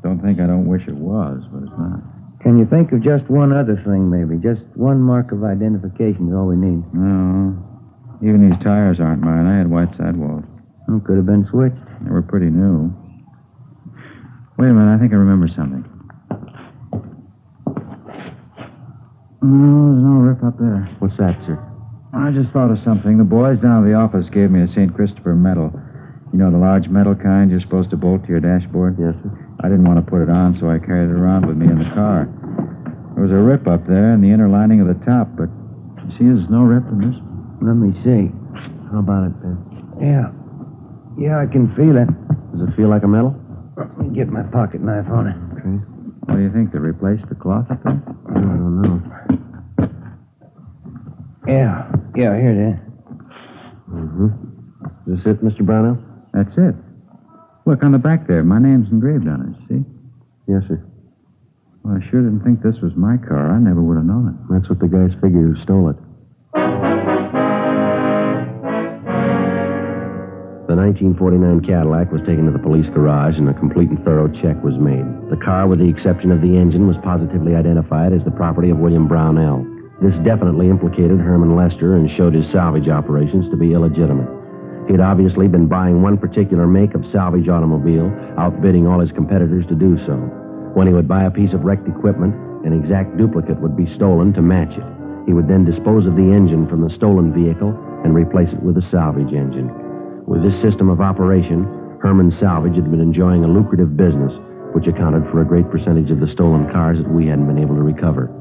Don't 0.02 0.20
think 0.20 0.42
I 0.42 0.48
don't 0.48 0.66
wish 0.66 0.84
it 0.90 0.98
was, 0.98 1.46
but 1.54 1.64
it's 1.64 1.78
not. 1.78 2.02
Can 2.42 2.58
you 2.58 2.66
think 2.66 2.92
of 2.92 3.02
just 3.02 3.30
one 3.30 3.54
other 3.54 3.80
thing, 3.86 4.10
maybe? 4.12 4.36
Just 4.42 4.66
one 4.76 5.00
mark 5.00 5.32
of 5.32 5.46
identification 5.46 6.28
is 6.28 6.34
all 6.36 6.50
we 6.50 6.58
need. 6.58 6.84
No. 6.92 7.56
Even 8.24 8.40
these 8.40 8.60
tires 8.64 9.04
aren't 9.04 9.20
mine. 9.20 9.46
I 9.46 9.58
had 9.60 9.68
white 9.68 9.92
sidewalls. 10.00 10.48
Oh, 10.88 11.04
could 11.04 11.20
have 11.20 11.28
been 11.28 11.44
switched. 11.52 11.76
They 12.08 12.12
were 12.12 12.24
pretty 12.24 12.48
new. 12.48 12.88
Wait 14.56 14.72
a 14.72 14.74
minute. 14.74 14.96
I 14.96 14.98
think 14.98 15.12
I 15.12 15.20
remember 15.20 15.52
something. 15.52 15.84
No, 19.44 19.92
there's 19.92 20.08
no 20.08 20.24
rip 20.24 20.40
up 20.40 20.56
there. 20.56 20.88
What's 21.04 21.20
that, 21.20 21.36
sir? 21.44 21.60
I 22.16 22.32
just 22.32 22.56
thought 22.56 22.72
of 22.72 22.80
something. 22.88 23.20
The 23.20 23.28
boys 23.28 23.60
down 23.60 23.84
at 23.84 23.92
the 23.92 24.00
office 24.00 24.32
gave 24.32 24.52
me 24.56 24.64
a 24.64 24.72
St. 24.72 24.96
Christopher 24.96 25.36
medal. 25.36 25.76
You 26.32 26.40
know, 26.40 26.48
the 26.48 26.64
large 26.64 26.88
metal 26.88 27.20
kind 27.20 27.52
you're 27.52 27.60
supposed 27.60 27.92
to 27.92 28.00
bolt 28.00 28.24
to 28.24 28.30
your 28.32 28.40
dashboard? 28.40 28.96
Yes, 28.96 29.20
sir. 29.20 29.36
I 29.60 29.68
didn't 29.68 29.84
want 29.84 30.00
to 30.00 30.08
put 30.08 30.24
it 30.24 30.32
on, 30.32 30.56
so 30.64 30.72
I 30.72 30.80
carried 30.80 31.12
it 31.12 31.20
around 31.20 31.44
with 31.44 31.60
me 31.60 31.68
in 31.68 31.76
the 31.76 31.92
car. 31.92 32.32
There 33.16 33.24
was 33.28 33.36
a 33.36 33.44
rip 33.44 33.68
up 33.68 33.84
there 33.84 34.16
in 34.16 34.24
the 34.24 34.32
inner 34.32 34.48
lining 34.48 34.80
of 34.80 34.88
the 34.88 35.00
top, 35.04 35.28
but 35.36 35.52
you 36.08 36.12
see, 36.16 36.24
there's 36.24 36.48
no 36.48 36.64
rip 36.64 36.88
in 36.88 37.04
this. 37.04 37.20
Let 37.64 37.80
me 37.80 37.96
see. 38.04 38.28
How 38.92 39.00
about 39.00 39.32
it, 39.32 39.34
Ben? 39.40 39.56
Yeah. 40.04 40.28
Yeah, 41.16 41.40
I 41.40 41.48
can 41.48 41.72
feel 41.80 41.96
it. 41.96 42.12
Does 42.52 42.68
it 42.68 42.76
feel 42.76 42.90
like 42.90 43.04
a 43.04 43.08
metal? 43.08 43.34
Let 43.78 43.98
me 43.98 44.14
get 44.14 44.28
my 44.28 44.44
pocket 44.44 44.82
knife 44.82 45.08
on 45.08 45.28
it. 45.32 45.38
Okay. 45.56 45.80
What 46.28 46.36
do 46.36 46.42
you 46.44 46.52
think? 46.52 46.74
They 46.74 46.80
replaced 46.80 47.30
the 47.30 47.36
cloth 47.36 47.72
up 47.72 47.82
there? 47.84 48.04
I 48.04 48.34
don't 48.36 48.82
know. 48.82 49.00
Yeah. 51.48 51.88
Yeah, 52.16 52.36
here 52.36 52.52
it 52.52 52.62
is. 52.76 52.80
Mm-hmm. 53.90 55.14
Is 55.14 55.24
this 55.24 55.36
it, 55.36 55.44
Mr. 55.44 55.66
Brownell? 55.66 55.98
That's 56.34 56.52
it. 56.58 56.76
Look, 57.66 57.84
on 57.84 57.94
the 57.94 57.98
back 57.98 58.28
there, 58.28 58.44
my 58.44 58.60
name's 58.60 58.92
engraved 58.92 59.28
on 59.28 59.56
it, 59.56 59.56
see? 59.72 59.86
Yes, 60.52 60.64
sir. 60.68 60.84
Well, 61.84 61.96
I 61.96 62.12
sure 62.12 62.22
didn't 62.22 62.44
think 62.44 62.62
this 62.62 62.82
was 62.84 62.92
my 62.96 63.16
car. 63.18 63.56
I 63.56 63.60
never 63.60 63.82
would 63.82 63.96
have 63.96 64.06
known 64.06 64.36
it. 64.36 64.36
That's 64.52 64.68
what 64.70 64.80
the 64.80 64.88
guys 64.88 65.16
figured 65.22 65.56
who 65.56 65.64
stole 65.64 65.90
it. 65.90 65.96
1949 70.84 71.64
Cadillac 71.64 72.12
was 72.12 72.20
taken 72.28 72.44
to 72.44 72.52
the 72.52 72.60
police 72.60 72.84
garage 72.92 73.40
and 73.40 73.48
a 73.48 73.56
complete 73.56 73.88
and 73.88 74.04
thorough 74.04 74.28
check 74.44 74.60
was 74.60 74.76
made. 74.76 75.08
The 75.32 75.40
car, 75.40 75.64
with 75.64 75.80
the 75.80 75.88
exception 75.88 76.28
of 76.28 76.44
the 76.44 76.60
engine, 76.60 76.92
was 76.92 77.00
positively 77.00 77.56
identified 77.56 78.12
as 78.12 78.20
the 78.28 78.36
property 78.36 78.68
of 78.68 78.84
William 78.84 79.08
Brownell. 79.08 79.64
This 80.04 80.12
definitely 80.28 80.68
implicated 80.68 81.24
Herman 81.24 81.56
Lester 81.56 81.96
and 81.96 82.12
showed 82.20 82.36
his 82.36 82.52
salvage 82.52 82.92
operations 82.92 83.48
to 83.48 83.56
be 83.56 83.72
illegitimate. 83.72 84.28
He 84.84 84.92
had 84.92 85.00
obviously 85.00 85.48
been 85.48 85.72
buying 85.72 86.04
one 86.04 86.20
particular 86.20 86.68
make 86.68 87.00
of 87.00 87.08
salvage 87.16 87.48
automobile, 87.48 88.12
outbidding 88.36 88.84
all 88.84 89.00
his 89.00 89.16
competitors 89.16 89.64
to 89.72 89.80
do 89.80 89.96
so. 90.04 90.20
When 90.76 90.84
he 90.84 90.92
would 90.92 91.08
buy 91.08 91.24
a 91.24 91.32
piece 91.32 91.56
of 91.56 91.64
wrecked 91.64 91.88
equipment, 91.88 92.36
an 92.68 92.76
exact 92.76 93.16
duplicate 93.16 93.62
would 93.64 93.80
be 93.80 93.88
stolen 93.96 94.36
to 94.36 94.44
match 94.44 94.76
it. 94.76 94.90
He 95.24 95.32
would 95.32 95.48
then 95.48 95.64
dispose 95.64 96.04
of 96.04 96.20
the 96.20 96.28
engine 96.36 96.68
from 96.68 96.84
the 96.84 96.92
stolen 97.00 97.32
vehicle 97.32 97.72
and 98.04 98.12
replace 98.12 98.52
it 98.52 98.60
with 98.60 98.76
a 98.76 98.84
salvage 98.92 99.32
engine. 99.32 99.72
With 100.28 100.42
this 100.42 100.56
system 100.62 100.90
of 100.90 101.02
operation, 101.02 101.68
Herman 102.02 102.36
Salvage 102.40 102.76
had 102.76 102.90
been 102.90 103.02
enjoying 103.02 103.44
a 103.44 103.48
lucrative 103.48 103.98
business, 103.98 104.32
which 104.74 104.88
accounted 104.88 105.24
for 105.32 105.42
a 105.42 105.46
great 105.46 105.70
percentage 105.70 106.12
of 106.12 106.20
the 106.20 106.32
stolen 106.32 106.72
cars 106.72 106.98
that 106.98 107.12
we 107.12 107.28
hadn't 107.28 107.48
been 107.48 107.60
able 107.60 107.76
to 107.76 107.84
recover. 107.84 108.32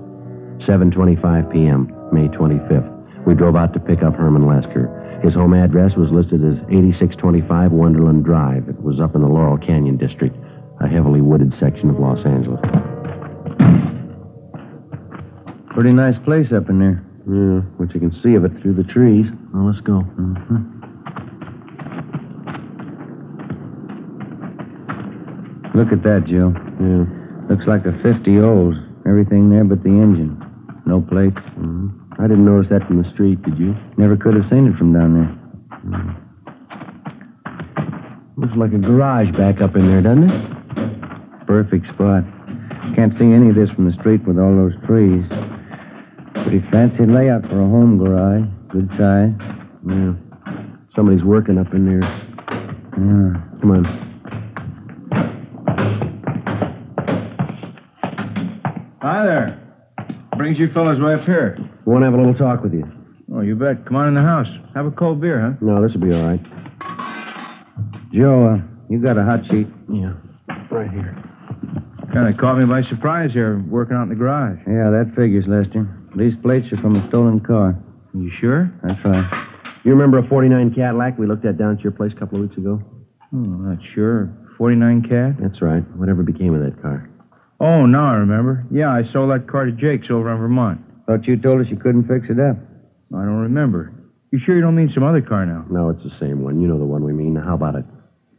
7:25 0.63 1.53
p.m., 1.53 1.91
May 2.13 2.29
25th. 2.29 3.27
We 3.27 3.35
drove 3.35 3.57
out 3.57 3.73
to 3.75 3.81
pick 3.81 4.03
up 4.03 4.15
Herman 4.15 4.47
Lester. 4.47 4.91
His 5.23 5.35
home 5.35 5.55
address 5.55 5.93
was 5.97 6.11
listed 6.11 6.43
as 6.43 6.59
8625 6.71 7.73
Wonderland 7.73 8.25
Drive. 8.25 8.69
It 8.69 8.81
was 8.83 8.99
up 9.01 9.15
in 9.15 9.23
the 9.23 9.29
Laurel 9.29 9.59
Canyon 9.59 9.97
district, 9.97 10.37
a 10.81 10.89
heavily 10.89 11.21
wooded 11.21 11.53
section 11.61 11.91
of 11.91 11.99
Los 11.99 12.25
Angeles. 12.27 12.61
Pretty 15.75 15.93
nice 15.93 16.19
place 16.25 16.53
up 16.53 16.69
in 16.69 16.79
there. 16.79 17.03
Yeah, 17.27 17.63
but 17.79 17.95
you 17.95 18.01
can 18.01 18.13
see 18.23 18.35
of 18.35 18.45
it 18.45 18.53
through 18.61 18.75
the 18.75 18.85
trees. 18.85 19.27
Well, 19.55 19.67
let's 19.67 19.81
go. 19.81 20.03
Mm-hmm. 20.19 20.82
Look 25.75 25.89
at 25.93 26.03
that, 26.05 26.25
Joe. 26.29 26.53
Yeah. 26.81 27.05
Looks 27.49 27.67
like 27.67 27.85
a 27.87 27.93
50 28.05 28.39
O's. 28.45 28.77
Everything 29.07 29.51
there 29.51 29.65
but 29.65 29.83
the 29.83 29.91
engine. 29.91 30.37
No 30.87 31.01
plates. 31.01 31.41
hmm 31.57 31.89
I 32.19 32.29
didn't 32.29 32.45
notice 32.45 32.69
that 32.71 32.87
from 32.87 33.03
the 33.03 33.09
street, 33.13 33.43
did 33.43 33.59
you? 33.59 33.75
Never 33.97 34.17
could 34.17 34.35
have 34.37 34.45
seen 34.51 34.69
it 34.69 34.77
from 34.77 34.93
down 34.93 35.17
there. 35.17 35.33
Looks 38.37 38.53
like 38.57 38.73
a 38.73 38.79
garage 38.79 39.33
back 39.37 39.61
up 39.63 39.75
in 39.77 39.89
there, 39.89 40.03
doesn't 40.03 40.29
it? 40.29 41.47
Perfect 41.47 41.87
spot. 41.95 42.23
Can't 42.95 43.17
see 43.19 43.33
any 43.33 43.49
of 43.49 43.57
this 43.57 43.71
from 43.75 43.87
the 43.89 43.97
street 43.99 44.21
with 44.29 44.39
all 44.39 44.55
those 44.55 44.77
trees. 44.87 45.25
Pretty 46.45 46.61
fancy 46.71 47.07
layout 47.07 47.43
for 47.49 47.57
a 47.61 47.69
home 47.69 47.97
garage. 47.99 48.45
Good 48.71 48.89
size. 49.01 49.33
Yeah. 49.89 50.13
Somebody's 50.95 51.25
working 51.25 51.57
up 51.59 51.73
in 51.73 51.87
there. 51.89 52.05
Yeah. 52.05 53.41
Come 53.61 53.71
on. 53.73 54.12
Hi 59.03 59.27
there. 59.27 59.59
brings 60.39 60.63
you 60.63 60.71
fellas 60.73 60.95
way 61.03 61.15
up 61.15 61.27
here? 61.27 61.59
We 61.59 61.91
want 61.91 62.03
to 62.03 62.07
have 62.07 62.15
a 62.15 62.23
little 62.23 62.39
talk 62.39 62.63
with 62.63 62.73
you. 62.73 62.87
Oh, 63.35 63.41
you 63.41 63.57
bet. 63.57 63.83
Come 63.83 63.97
on 63.97 64.07
in 64.07 64.15
the 64.15 64.23
house. 64.23 64.47
Have 64.79 64.87
a 64.87 64.93
cold 64.95 65.21
beer, 65.21 65.43
huh? 65.43 65.59
No, 65.61 65.83
this 65.83 65.91
will 65.91 66.07
be 66.07 66.15
all 66.15 66.23
right. 66.23 66.39
Joe, 68.15 68.47
uh, 68.47 68.57
you 68.87 69.03
got 69.03 69.19
a 69.19 69.27
hot 69.27 69.43
sheet. 69.51 69.67
Yeah, 69.91 70.15
right 70.71 70.87
here. 70.87 71.19
Kind 72.15 72.31
of 72.31 72.39
caught 72.39 72.63
me 72.63 72.65
by 72.71 72.87
surprise 72.95 73.31
here, 73.35 73.59
working 73.67 73.97
out 73.97 74.05
in 74.05 74.11
the 74.11 74.15
garage. 74.15 74.63
Yeah, 74.71 74.95
that 74.95 75.11
figures, 75.19 75.51
Lester. 75.51 75.83
These 76.15 76.39
plates 76.39 76.71
are 76.71 76.79
from 76.79 76.95
a 76.95 77.03
stolen 77.09 77.41
car. 77.41 77.75
You 78.15 78.31
sure? 78.39 78.71
That's 78.87 79.03
right. 79.03 79.27
You 79.83 79.91
remember 79.99 80.19
a 80.23 80.29
49 80.29 80.79
Cadillac 80.79 81.19
we 81.19 81.27
looked 81.27 81.45
at 81.45 81.59
down 81.59 81.75
at 81.75 81.83
your 81.83 81.91
place 81.91 82.13
a 82.15 82.21
couple 82.21 82.39
of 82.39 82.47
weeks 82.47 82.57
ago? 82.57 82.79
Oh, 83.35 83.37
not 83.67 83.83
sure. 83.97 84.31
49 84.59 85.11
Cad? 85.11 85.43
That's 85.43 85.61
right. 85.61 85.83
Whatever 85.99 86.23
became 86.23 86.55
of 86.55 86.63
that 86.63 86.81
car? 86.81 87.11
Oh, 87.63 87.87
now 87.87 88.11
I 88.11 88.15
remember. 88.15 88.67
Yeah, 88.73 88.91
I 88.91 89.03
sold 89.13 89.31
that 89.31 89.47
car 89.47 89.65
to 89.67 89.73
Jake's 89.73 90.11
over 90.11 90.33
in 90.33 90.39
Vermont. 90.39 90.81
Thought 91.07 91.27
you 91.27 91.37
told 91.41 91.61
us 91.61 91.69
you 91.71 91.77
couldn't 91.79 92.09
fix 92.09 92.27
it 92.29 92.41
up. 92.43 92.57
I 93.15 93.23
don't 93.23 93.39
remember. 93.47 93.93
You 94.33 94.41
sure 94.45 94.57
you 94.57 94.63
don't 94.63 94.75
mean 94.75 94.91
some 94.93 95.05
other 95.05 95.21
car 95.23 95.47
now? 95.47 95.65
No, 95.71 95.91
it's 95.91 96.03
the 96.03 96.11
same 96.19 96.43
one. 96.43 96.61
You 96.61 96.67
know 96.67 96.79
the 96.79 96.85
one 96.85 97.05
we 97.05 97.13
mean. 97.13 97.37
How 97.37 97.55
about 97.55 97.77
it? 97.77 97.85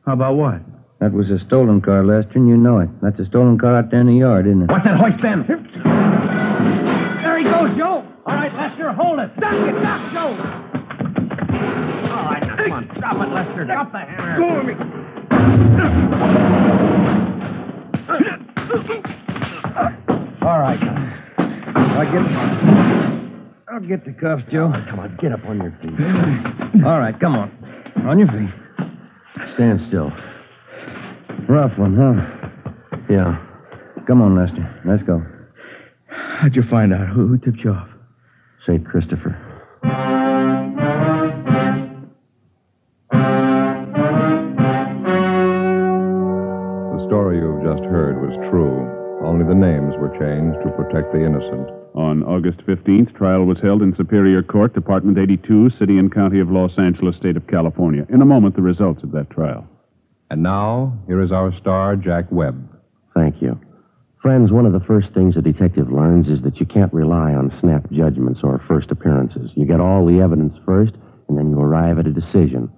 How 0.06 0.14
about 0.14 0.36
what? 0.36 0.60
That 1.00 1.14
was 1.14 1.30
a 1.30 1.40
stolen 1.46 1.80
car, 1.82 2.04
Lester, 2.04 2.36
and 2.36 2.50
you 2.50 2.58
know 2.58 2.80
it. 2.80 2.90
That's 3.02 3.18
a 3.20 3.26
stolen 3.26 3.58
car 3.58 3.78
out 3.78 3.92
there 3.92 4.02
in 4.02 4.08
the 4.08 4.20
yard, 4.20 4.46
isn't 4.48 4.64
it? 4.64 4.70
What's 4.70 4.84
that 4.84 4.98
hoist 5.00 5.22
then? 5.22 5.46
There 5.48 7.38
he 7.40 7.46
goes, 7.46 7.78
Joe. 7.78 8.04
All 8.26 8.36
right, 8.36 8.52
Lester, 8.56 8.92
hold 8.92 9.20
it. 9.20 9.32
Stop 9.38 9.54
it, 9.54 9.76
stop, 9.80 10.12
Joe. 10.12 10.36
All 12.12 12.26
right, 12.28 12.44
now, 12.44 12.56
come 12.60 12.72
on. 12.72 12.88
Drop 13.00 13.16
it, 13.24 13.32
Lester. 13.32 13.64
Stop 13.68 13.92
the 13.92 14.00
hammer. 14.00 14.36
Go 14.40 14.64
me. 16.58 16.63
All 20.54 20.60
right. 20.60 20.78
I'll 21.40 22.06
get, 22.06 22.22
I'll 23.74 23.88
get 23.88 24.06
the 24.06 24.12
cuffs, 24.12 24.44
Joe. 24.52 24.72
Oh, 24.72 24.86
come 24.88 25.00
on, 25.00 25.18
get 25.20 25.32
up 25.32 25.44
on 25.48 25.58
your 25.58 25.72
feet. 25.82 26.86
All 26.86 27.00
right, 27.00 27.20
come 27.20 27.34
on. 27.34 27.50
On 28.08 28.20
your 28.20 28.28
feet. 28.28 28.54
Stand 29.56 29.80
still. 29.88 30.12
Rough 31.50 31.76
one, 31.80 31.98
huh? 31.98 32.70
Yeah. 33.10 33.44
Come 34.06 34.22
on, 34.22 34.38
Lester. 34.38 34.82
Let's 34.86 35.02
go. 35.02 35.24
How'd 36.40 36.56
you 36.56 36.62
find 36.70 36.94
out? 36.94 37.08
Who, 37.08 37.26
who 37.26 37.40
tipped 37.40 37.64
you 37.64 37.72
off? 37.72 37.90
St. 38.68 38.86
Christopher. 38.86 39.36
Only 49.34 49.46
the 49.48 49.56
names 49.56 49.96
were 49.98 50.14
changed 50.22 50.62
to 50.62 50.70
protect 50.78 51.12
the 51.12 51.26
innocent. 51.26 51.68
On 51.96 52.22
August 52.22 52.60
15th, 52.68 53.18
trial 53.18 53.46
was 53.46 53.58
held 53.64 53.82
in 53.82 53.96
Superior 53.96 54.44
Court, 54.44 54.76
Department 54.76 55.18
82, 55.18 55.72
City 55.80 55.98
and 55.98 56.14
County 56.14 56.40
of 56.40 56.52
Los 56.52 56.78
Angeles, 56.78 57.16
State 57.16 57.36
of 57.36 57.48
California. 57.48 58.06
In 58.10 58.22
a 58.22 58.26
moment, 58.26 58.56
the 58.56 58.62
results 58.62 59.02
of 59.02 59.12
that 59.14 59.32
trial. 59.32 59.68
And 60.30 60.44
now, 60.44 60.96
here 61.08 61.20
is 61.20 61.32
our 61.32 61.52
star, 61.60 61.96
Jack 61.96 62.26
Webb. 62.30 62.80
Thank 63.16 63.42
you. 63.42 63.60
Friends, 64.22 64.52
one 64.52 64.68
of 64.68 64.74
the 64.74 64.86
first 64.86 65.12
things 65.16 65.36
a 65.36 65.42
detective 65.42 65.92
learns 65.92 66.28
is 66.28 66.44
that 66.44 66.60
you 66.60 66.68
can't 66.68 66.94
rely 66.94 67.34
on 67.34 67.52
snap 67.60 67.90
judgments 67.90 68.42
or 68.44 68.64
first 68.68 68.92
appearances. 68.92 69.50
You 69.56 69.66
get 69.66 69.80
all 69.80 70.06
the 70.06 70.22
evidence 70.22 70.54
first, 70.64 70.94
and 71.28 71.40
then 71.40 71.50
you 71.50 71.60
arrive 71.60 71.98
at 71.98 72.06
a 72.06 72.14
decision. 72.14 72.70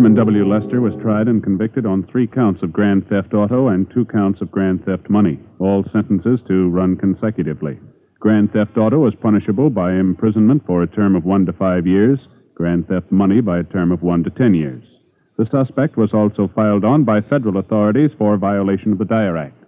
Herman 0.00 0.14
W. 0.14 0.48
Lester 0.48 0.80
was 0.80 0.94
tried 1.02 1.28
and 1.28 1.42
convicted 1.42 1.84
on 1.84 2.06
three 2.06 2.26
counts 2.26 2.62
of 2.62 2.72
grand 2.72 3.06
theft 3.10 3.34
auto 3.34 3.68
and 3.68 3.86
two 3.90 4.06
counts 4.06 4.40
of 4.40 4.50
grand 4.50 4.82
theft 4.86 5.10
money, 5.10 5.38
all 5.58 5.84
sentences 5.92 6.40
to 6.48 6.70
run 6.70 6.96
consecutively. 6.96 7.78
Grand 8.18 8.50
theft 8.50 8.78
auto 8.78 9.06
is 9.06 9.14
punishable 9.16 9.68
by 9.68 9.92
imprisonment 9.92 10.64
for 10.64 10.82
a 10.82 10.86
term 10.86 11.14
of 11.14 11.26
one 11.26 11.44
to 11.44 11.52
five 11.52 11.86
years, 11.86 12.18
grand 12.54 12.88
theft 12.88 13.12
money 13.12 13.42
by 13.42 13.58
a 13.58 13.62
term 13.62 13.92
of 13.92 14.02
one 14.02 14.24
to 14.24 14.30
ten 14.30 14.54
years. 14.54 14.90
The 15.36 15.44
suspect 15.44 15.98
was 15.98 16.14
also 16.14 16.48
filed 16.54 16.86
on 16.86 17.04
by 17.04 17.20
federal 17.20 17.58
authorities 17.58 18.12
for 18.16 18.38
violation 18.38 18.92
of 18.92 18.98
the 18.98 19.04
Dyer 19.04 19.36
Act. 19.36 19.62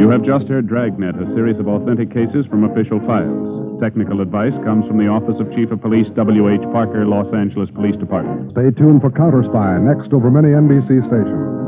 You 0.00 0.08
have 0.08 0.24
just 0.24 0.48
heard 0.48 0.66
Dragnet, 0.66 1.16
a 1.16 1.34
series 1.34 1.60
of 1.60 1.68
authentic 1.68 2.10
cases 2.10 2.46
from 2.46 2.64
official 2.64 2.98
files. 3.00 3.63
Technical 3.80 4.20
advice 4.20 4.52
comes 4.64 4.86
from 4.86 4.98
the 4.98 5.08
Office 5.08 5.34
of 5.40 5.52
Chief 5.54 5.70
of 5.70 5.80
Police 5.80 6.06
W.H. 6.14 6.62
Parker, 6.72 7.04
Los 7.04 7.26
Angeles 7.34 7.68
Police 7.74 7.96
Department. 7.96 8.52
Stay 8.52 8.70
tuned 8.70 9.00
for 9.00 9.10
Counter 9.10 9.42
Spy 9.44 9.78
next 9.78 10.12
over 10.12 10.30
many 10.30 10.48
NBC 10.48 11.04
stations. 11.06 11.64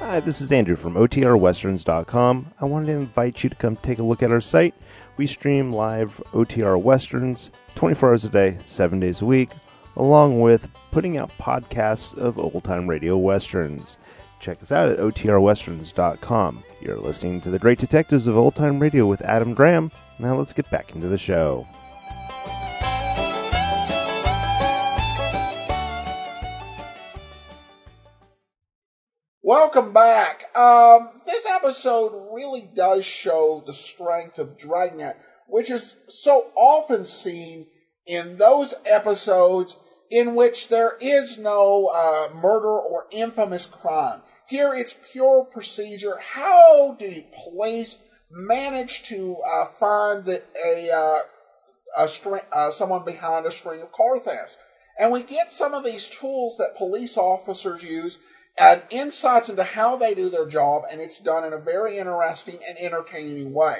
Hi, 0.00 0.20
this 0.20 0.40
is 0.40 0.50
Andrew 0.50 0.76
from 0.76 0.94
OTRWesterns.com. 0.94 2.54
I 2.58 2.64
wanted 2.64 2.86
to 2.86 2.92
invite 2.92 3.44
you 3.44 3.50
to 3.50 3.56
come 3.56 3.76
take 3.76 3.98
a 3.98 4.02
look 4.02 4.22
at 4.22 4.30
our 4.30 4.40
site. 4.40 4.74
We 5.16 5.26
stream 5.26 5.72
live 5.72 6.22
OTR 6.32 6.80
Westerns 6.80 7.50
24 7.74 8.08
hours 8.10 8.24
a 8.24 8.28
day, 8.28 8.58
7 8.66 9.00
days 9.00 9.22
a 9.22 9.26
week, 9.26 9.50
along 9.96 10.40
with 10.40 10.68
putting 10.90 11.16
out 11.16 11.30
podcasts 11.38 12.16
of 12.16 12.38
old 12.38 12.64
time 12.64 12.86
radio 12.86 13.16
westerns. 13.16 13.96
Check 14.40 14.62
us 14.62 14.70
out 14.70 14.90
at 14.90 14.98
OTRWesterns.com. 14.98 16.62
You're 16.82 16.98
listening 16.98 17.40
to 17.40 17.50
The 17.50 17.58
Great 17.58 17.78
Detectives 17.78 18.26
of 18.26 18.36
Old 18.36 18.54
Time 18.54 18.78
Radio 18.78 19.06
with 19.06 19.22
Adam 19.22 19.54
Graham. 19.54 19.90
Now 20.18 20.36
let's 20.36 20.52
get 20.52 20.70
back 20.70 20.94
into 20.94 21.08
the 21.08 21.16
show. 21.16 21.66
Welcome 29.46 29.92
back. 29.92 30.42
Um, 30.56 31.10
this 31.24 31.46
episode 31.48 32.34
really 32.34 32.68
does 32.74 33.04
show 33.04 33.62
the 33.64 33.72
strength 33.72 34.40
of 34.40 34.58
Dragnet, 34.58 35.14
which 35.46 35.70
is 35.70 35.98
so 36.08 36.50
often 36.56 37.04
seen 37.04 37.68
in 38.08 38.38
those 38.38 38.74
episodes 38.90 39.78
in 40.10 40.34
which 40.34 40.68
there 40.68 40.94
is 41.00 41.38
no 41.38 41.88
uh, 41.94 42.34
murder 42.42 42.66
or 42.66 43.06
infamous 43.12 43.66
crime. 43.66 44.20
Here 44.48 44.74
it's 44.74 44.98
pure 45.12 45.44
procedure. 45.44 46.16
How 46.20 46.96
do 46.98 47.22
police 47.44 48.00
manage 48.28 49.04
to 49.04 49.36
uh, 49.46 49.66
find 49.66 50.26
a, 50.26 50.90
uh, 50.92 51.18
a 51.98 52.08
uh, 52.52 52.70
someone 52.72 53.04
behind 53.04 53.46
a 53.46 53.52
string 53.52 53.80
of 53.80 53.92
car 53.92 54.18
thefts? 54.18 54.58
And 54.98 55.12
we 55.12 55.22
get 55.22 55.52
some 55.52 55.72
of 55.72 55.84
these 55.84 56.10
tools 56.10 56.56
that 56.56 56.76
police 56.76 57.16
officers 57.16 57.84
use 57.84 58.18
and 58.58 58.82
insights 58.90 59.48
into 59.48 59.64
how 59.64 59.96
they 59.96 60.14
do 60.14 60.30
their 60.30 60.46
job, 60.46 60.84
and 60.90 61.00
it's 61.00 61.18
done 61.18 61.44
in 61.44 61.52
a 61.52 61.58
very 61.58 61.98
interesting 61.98 62.58
and 62.68 62.78
entertaining 62.78 63.52
way. 63.52 63.76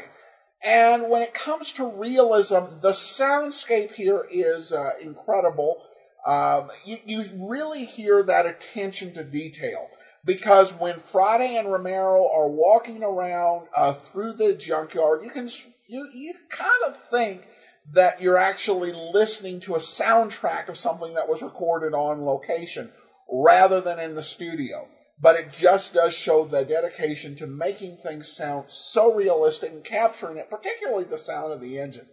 And 0.65 1.11
when 1.11 1.23
it 1.23 1.35
comes 1.35 1.73
to 1.75 1.87
realism, 1.87 2.81
the 2.83 2.91
soundscape 2.91 3.95
here 3.95 4.27
is 4.31 4.73
uh, 4.73 4.91
incredible. 5.03 5.83
Um, 6.27 6.71
you, 6.85 6.97
you 7.07 7.25
really 7.35 7.85
hear 7.85 8.23
that 8.23 8.47
attention 8.47 9.13
to 9.15 9.25
detail 9.25 9.89
because 10.25 10.75
when 10.75 10.99
Friday 10.99 11.57
and 11.57 11.71
Romero 11.71 12.29
are 12.37 12.49
walking 12.49 13.03
around 13.05 13.69
uh, 13.77 13.93
through 13.93 14.33
the 14.33 14.55
junkyard, 14.55 15.23
you 15.23 15.31
can 15.31 15.49
you 15.89 16.09
you 16.13 16.35
kind 16.51 16.71
of 16.89 16.97
think 16.97 17.47
that 17.93 18.21
you're 18.21 18.37
actually 18.37 18.93
listening 18.93 19.61
to 19.61 19.77
a 19.77 19.79
soundtrack 19.79 20.69
of 20.69 20.77
something 20.77 21.15
that 21.15 21.29
was 21.29 21.43
recorded 21.43 21.95
on 21.95 22.25
location 22.25 22.91
rather 23.31 23.81
than 23.81 23.99
in 23.99 24.15
the 24.15 24.23
studio. 24.23 24.89
But 25.19 25.37
it 25.37 25.53
just 25.53 25.95
does 25.95 26.15
show 26.15 26.45
the 26.45 26.65
dedication 26.65 27.37
to 27.37 27.47
making 27.47 27.97
things 27.97 28.31
sound 28.31 28.69
so 28.69 29.15
realistic 29.15 29.73
and 29.73 29.83
capturing 29.83 30.37
it, 30.37 30.51
particularly 30.51 31.05
the 31.05 31.19
sound 31.19 31.53
of 31.53 31.63
the 31.63 31.79
engine. 31.79 32.07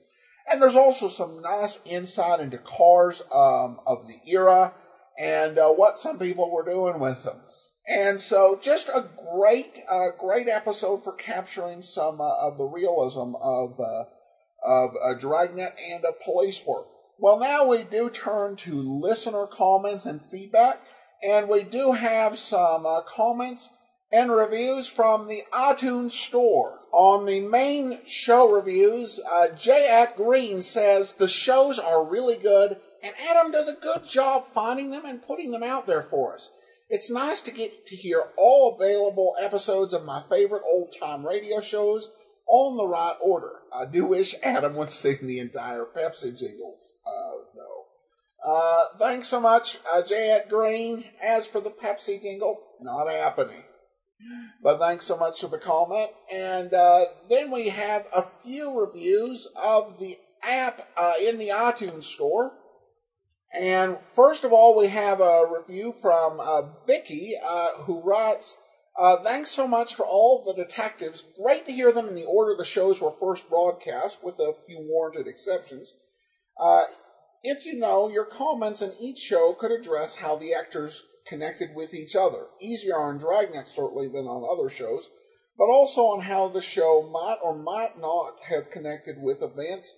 And 0.50 0.62
there's 0.62 0.76
also 0.76 1.08
some 1.08 1.42
nice 1.42 1.82
insight 1.86 2.40
into 2.40 2.58
cars 2.58 3.22
um, 3.34 3.80
of 3.86 4.08
the 4.08 4.20
era 4.32 4.74
and 5.20 5.58
uh, 5.58 5.70
what 5.70 5.98
some 5.98 6.18
people 6.18 6.52
were 6.52 6.66
doing 6.66 7.00
with 7.00 7.24
them. 7.24 7.40
And 7.88 8.20
so, 8.20 8.58
just 8.62 8.88
a 8.88 9.06
great, 9.36 9.82
uh, 9.90 10.12
great 10.18 10.48
episode 10.48 11.04
for 11.04 11.12
capturing 11.14 11.82
some 11.82 12.22
uh, 12.22 12.36
of 12.40 12.58
the 12.58 12.64
realism 12.64 13.36
of 13.42 13.78
uh, 13.80 14.06
of 14.66 15.20
Dragnet 15.20 15.78
and 15.92 16.06
of 16.06 16.22
police 16.22 16.66
work. 16.66 16.88
Well, 17.20 17.40
now 17.40 17.68
we 17.68 17.84
do 17.84 18.10
turn 18.10 18.56
to 18.58 18.82
listener 18.82 19.48
comments 19.48 20.06
and 20.06 20.22
feedback, 20.22 20.80
and 21.26 21.50
we 21.50 21.64
do 21.64 21.94
have 21.94 22.38
some 22.38 22.86
uh, 22.86 23.02
comments 23.02 23.70
and 24.12 24.32
reviews 24.32 24.88
from 24.88 25.28
the 25.28 25.42
iTunes 25.54 26.12
Store. 26.12 26.80
On 26.92 27.26
the 27.26 27.40
main 27.40 28.00
show 28.06 28.52
reviews, 28.52 29.20
uh, 29.32 29.48
J. 29.56 29.88
At 29.90 30.16
Green 30.16 30.62
says 30.62 31.16
the 31.16 31.28
shows 31.28 31.80
are 31.80 32.06
really 32.06 32.38
good 32.38 32.78
and 33.04 33.14
Adam 33.30 33.52
does 33.52 33.68
a 33.68 33.76
good 33.76 34.06
job 34.06 34.46
finding 34.54 34.92
them 34.92 35.04
and 35.06 35.22
putting 35.22 35.52
them 35.52 35.64
out 35.64 35.86
there 35.86 36.04
for 36.04 36.34
us. 36.34 36.52
It's 36.90 37.10
nice 37.10 37.42
to 37.42 37.52
get 37.52 37.86
to 37.88 37.96
hear 37.96 38.22
all 38.38 38.76
available 38.76 39.36
episodes 39.42 39.94
of 39.94 40.06
my 40.06 40.22
favorite 40.30 40.64
old 40.66 40.96
time 41.00 41.26
radio 41.26 41.60
shows 41.60 42.12
in 42.50 42.78
the 42.78 42.88
right 42.88 43.16
order. 43.22 43.62
I 43.74 43.86
do 43.86 44.06
wish 44.06 44.36
Adam 44.44 44.76
would 44.76 44.90
sing 44.90 45.18
the 45.22 45.40
entire 45.40 45.86
Pepsi 45.86 46.38
jingles, 46.38 46.98
uh, 47.06 47.32
though. 47.56 47.73
Uh, 48.46 48.86
thanks 49.00 49.28
so 49.28 49.40
much, 49.40 49.78
uh, 49.94 50.02
J. 50.02 50.40
Green. 50.50 51.06
As 51.24 51.48
for 51.48 51.62
the 51.62 51.70
Pepsi 51.70 52.22
jingle, 52.22 52.62
not 52.82 53.10
happening. 53.10 53.64
But 54.62 54.80
thanks 54.80 55.06
so 55.06 55.18
much 55.18 55.42
for 55.42 55.48
the 55.48 55.58
comment. 55.58 56.10
And 56.34 56.74
uh, 56.74 57.06
then 57.30 57.52
we 57.52 57.70
have 57.70 58.08
a 58.16 58.24
few 58.44 58.80
reviews 58.80 59.48
of 59.62 60.00
the 60.00 60.18
app 60.44 60.82
uh, 60.98 61.14
in 61.22 61.38
the 61.38 61.50
iTunes 61.50 62.04
store. 62.04 62.54
And 63.54 63.98
first 64.00 64.44
of 64.44 64.52
all, 64.52 64.78
we 64.78 64.88
have 64.88 65.22
a 65.22 65.46
review 65.50 65.94
from 66.02 66.40
uh, 66.40 66.64
Vicky, 66.88 67.36
uh, 67.46 67.84
who 67.84 68.02
writes, 68.02 68.58
uh, 68.98 69.18
Thanks 69.18 69.52
so 69.52 69.68
much 69.68 69.96
for 69.96 70.06
all 70.06 70.44
the 70.44 70.54
detectives. 70.54 71.26
Great 71.42 71.66
to 71.66 71.72
hear 71.72 71.92
them 71.92 72.08
in 72.08 72.16
the 72.16 72.26
order 72.26 72.56
the 72.58 72.66
shows 72.66 73.02
were 73.02 73.12
first 73.12 73.50
broadcast, 73.50 74.24
with 74.24 74.36
a 74.36 74.54
few 74.66 74.80
warranted 74.82 75.28
exceptions. 75.28 75.96
If 77.44 77.66
you 77.66 77.76
know, 77.76 78.08
your 78.08 78.24
comments 78.24 78.82
in 78.82 78.94
each 79.02 79.18
show 79.18 79.54
could 79.54 79.72
address 79.72 80.16
how 80.16 80.38
the 80.38 80.54
actors 80.54 81.06
connected 81.28 81.76
with 81.76 81.94
each 81.94 82.16
other. 82.16 82.48
Easier 82.62 82.96
on 82.96 83.18
Dragnet, 83.18 83.68
certainly, 83.68 84.08
than 84.08 84.28
on 84.28 84.48
other 84.50 84.70
shows, 84.70 85.10
but 85.58 85.66
also 85.66 86.04
on 86.04 86.22
how 86.22 86.48
the 86.48 86.62
show 86.62 87.10
might 87.12 87.40
or 87.44 87.58
might 87.58 87.98
not 87.98 88.36
have 88.50 88.72
connected 88.72 89.18
with 89.20 89.44
events 89.44 89.94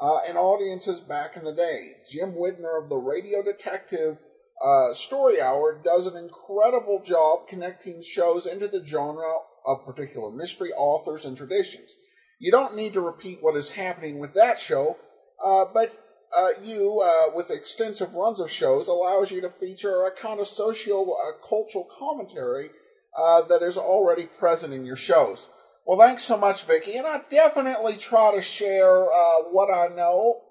uh, 0.00 0.18
and 0.28 0.36
audiences 0.36 1.00
back 1.00 1.36
in 1.36 1.44
the 1.44 1.54
day. 1.54 1.78
Jim 2.10 2.32
Widner 2.32 2.82
of 2.82 2.88
the 2.88 2.96
Radio 2.96 3.44
Detective 3.44 4.18
uh, 4.60 4.92
Story 4.92 5.40
Hour 5.40 5.80
does 5.84 6.08
an 6.08 6.16
incredible 6.16 7.00
job 7.04 7.46
connecting 7.46 8.02
shows 8.02 8.44
into 8.44 8.66
the 8.66 8.84
genre 8.84 9.38
of 9.66 9.84
particular 9.84 10.32
mystery 10.32 10.70
authors 10.76 11.24
and 11.24 11.36
traditions. 11.36 11.94
You 12.40 12.50
don't 12.50 12.74
need 12.74 12.92
to 12.94 13.00
repeat 13.00 13.38
what 13.40 13.56
is 13.56 13.70
happening 13.70 14.18
with 14.18 14.34
that 14.34 14.58
show, 14.58 14.96
uh, 15.44 15.66
but 15.72 15.96
uh, 16.36 16.48
you, 16.62 17.00
uh, 17.04 17.34
with 17.34 17.50
extensive 17.50 18.14
runs 18.14 18.40
of 18.40 18.50
shows, 18.50 18.88
allows 18.88 19.30
you 19.30 19.40
to 19.40 19.48
feature 19.48 20.04
a 20.04 20.20
kind 20.20 20.40
of 20.40 20.46
socio-cultural 20.46 21.88
commentary 21.98 22.70
uh, 23.16 23.42
that 23.42 23.62
is 23.62 23.76
already 23.76 24.26
present 24.26 24.72
in 24.72 24.84
your 24.84 24.96
shows. 24.96 25.48
Well, 25.86 25.98
thanks 25.98 26.22
so 26.22 26.36
much, 26.36 26.64
Vicki. 26.64 26.96
And 26.96 27.06
I 27.06 27.22
definitely 27.30 27.96
try 27.96 28.34
to 28.34 28.42
share 28.42 29.04
uh, 29.04 29.42
what 29.50 29.70
I 29.72 29.94
know. 29.94 30.42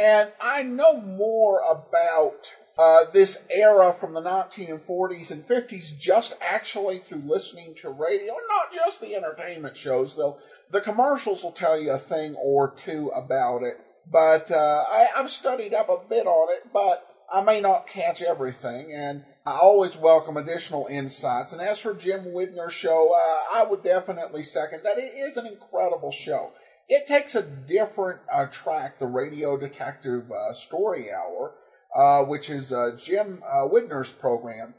And 0.00 0.30
I 0.40 0.62
know 0.62 1.00
more 1.00 1.60
about 1.68 2.54
uh, 2.78 3.04
this 3.12 3.46
era 3.52 3.92
from 3.92 4.14
the 4.14 4.22
1940s 4.22 5.32
and 5.32 5.42
50s 5.42 5.98
just 5.98 6.34
actually 6.40 6.98
through 6.98 7.22
listening 7.26 7.74
to 7.78 7.90
radio, 7.90 8.32
not 8.32 8.72
just 8.72 9.00
the 9.00 9.14
entertainment 9.16 9.76
shows, 9.76 10.16
though. 10.16 10.38
The 10.70 10.80
commercials 10.80 11.42
will 11.42 11.52
tell 11.52 11.78
you 11.78 11.90
a 11.90 11.98
thing 11.98 12.36
or 12.36 12.72
two 12.74 13.08
about 13.08 13.64
it. 13.64 13.78
But 14.10 14.50
uh, 14.50 14.84
I, 14.88 15.06
I've 15.18 15.30
studied 15.30 15.74
up 15.74 15.88
a 15.88 16.08
bit 16.08 16.26
on 16.26 16.48
it, 16.56 16.72
but 16.72 17.04
I 17.32 17.42
may 17.42 17.60
not 17.60 17.86
catch 17.86 18.22
everything. 18.22 18.92
And 18.92 19.24
I 19.46 19.58
always 19.62 19.96
welcome 19.96 20.36
additional 20.36 20.86
insights. 20.88 21.52
And 21.52 21.62
as 21.62 21.80
for 21.80 21.94
Jim 21.94 22.26
Widner's 22.26 22.72
show, 22.72 23.10
uh, 23.14 23.60
I 23.60 23.66
would 23.70 23.82
definitely 23.82 24.42
second 24.42 24.82
that. 24.84 24.98
It 24.98 25.14
is 25.14 25.36
an 25.36 25.46
incredible 25.46 26.12
show. 26.12 26.52
It 26.88 27.06
takes 27.06 27.36
a 27.36 27.42
different 27.42 28.20
uh, 28.32 28.46
track, 28.46 28.98
the 28.98 29.06
Radio 29.06 29.56
Detective 29.56 30.30
uh, 30.30 30.52
Story 30.52 31.06
Hour, 31.10 31.54
uh, 31.94 32.24
which 32.24 32.50
is 32.50 32.72
uh, 32.72 32.98
Jim 33.00 33.40
uh, 33.46 33.68
Widner's 33.68 34.12
program. 34.12 34.74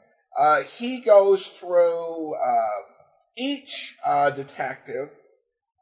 he 0.68 1.00
goes 1.02 1.48
through 1.48 2.36
each 3.38 3.98
detective, 4.36 5.10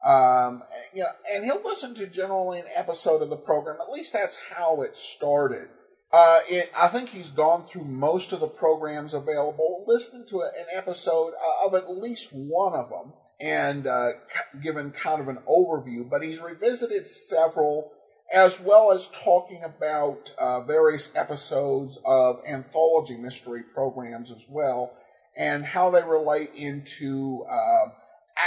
um, 0.04 0.62
you 0.94 1.02
know, 1.02 1.08
and 1.32 1.44
he'll 1.44 1.62
listen 1.62 1.94
to 1.94 2.06
generally 2.06 2.60
an 2.60 2.66
episode 2.74 3.22
of 3.22 3.30
the 3.30 3.36
program. 3.36 3.76
At 3.80 3.92
least 3.92 4.12
that's 4.12 4.40
how 4.54 4.82
it 4.82 4.94
started. 4.96 5.68
Uh, 6.12 6.40
it, 6.48 6.70
I 6.78 6.88
think 6.88 7.08
he's 7.08 7.30
gone 7.30 7.66
through 7.66 7.84
most 7.84 8.32
of 8.32 8.40
the 8.40 8.48
programs 8.48 9.14
available, 9.14 9.84
listened 9.86 10.26
to 10.28 10.40
an 10.40 10.66
episode 10.74 11.32
uh, 11.34 11.66
of 11.66 11.74
at 11.74 11.90
least 11.90 12.30
one 12.32 12.72
of 12.72 12.88
them, 12.88 13.12
and 13.40 13.86
uh, 13.86 14.08
given 14.62 14.90
kind 14.90 15.20
of 15.20 15.28
an 15.28 15.38
overview. 15.48 16.08
But 16.08 16.22
he's 16.22 16.42
revisited 16.42 17.06
several, 17.06 17.92
as 18.32 18.58
well 18.58 18.90
as 18.90 19.08
talking 19.08 19.62
about 19.62 20.32
uh, 20.38 20.62
various 20.62 21.14
episodes 21.14 22.00
of 22.04 22.40
anthology 22.48 23.16
mystery 23.16 23.62
programs 23.62 24.32
as 24.32 24.46
well, 24.50 24.96
and 25.36 25.64
how 25.64 25.90
they 25.90 26.02
relate 26.02 26.50
into 26.56 27.44
uh, 27.48 27.86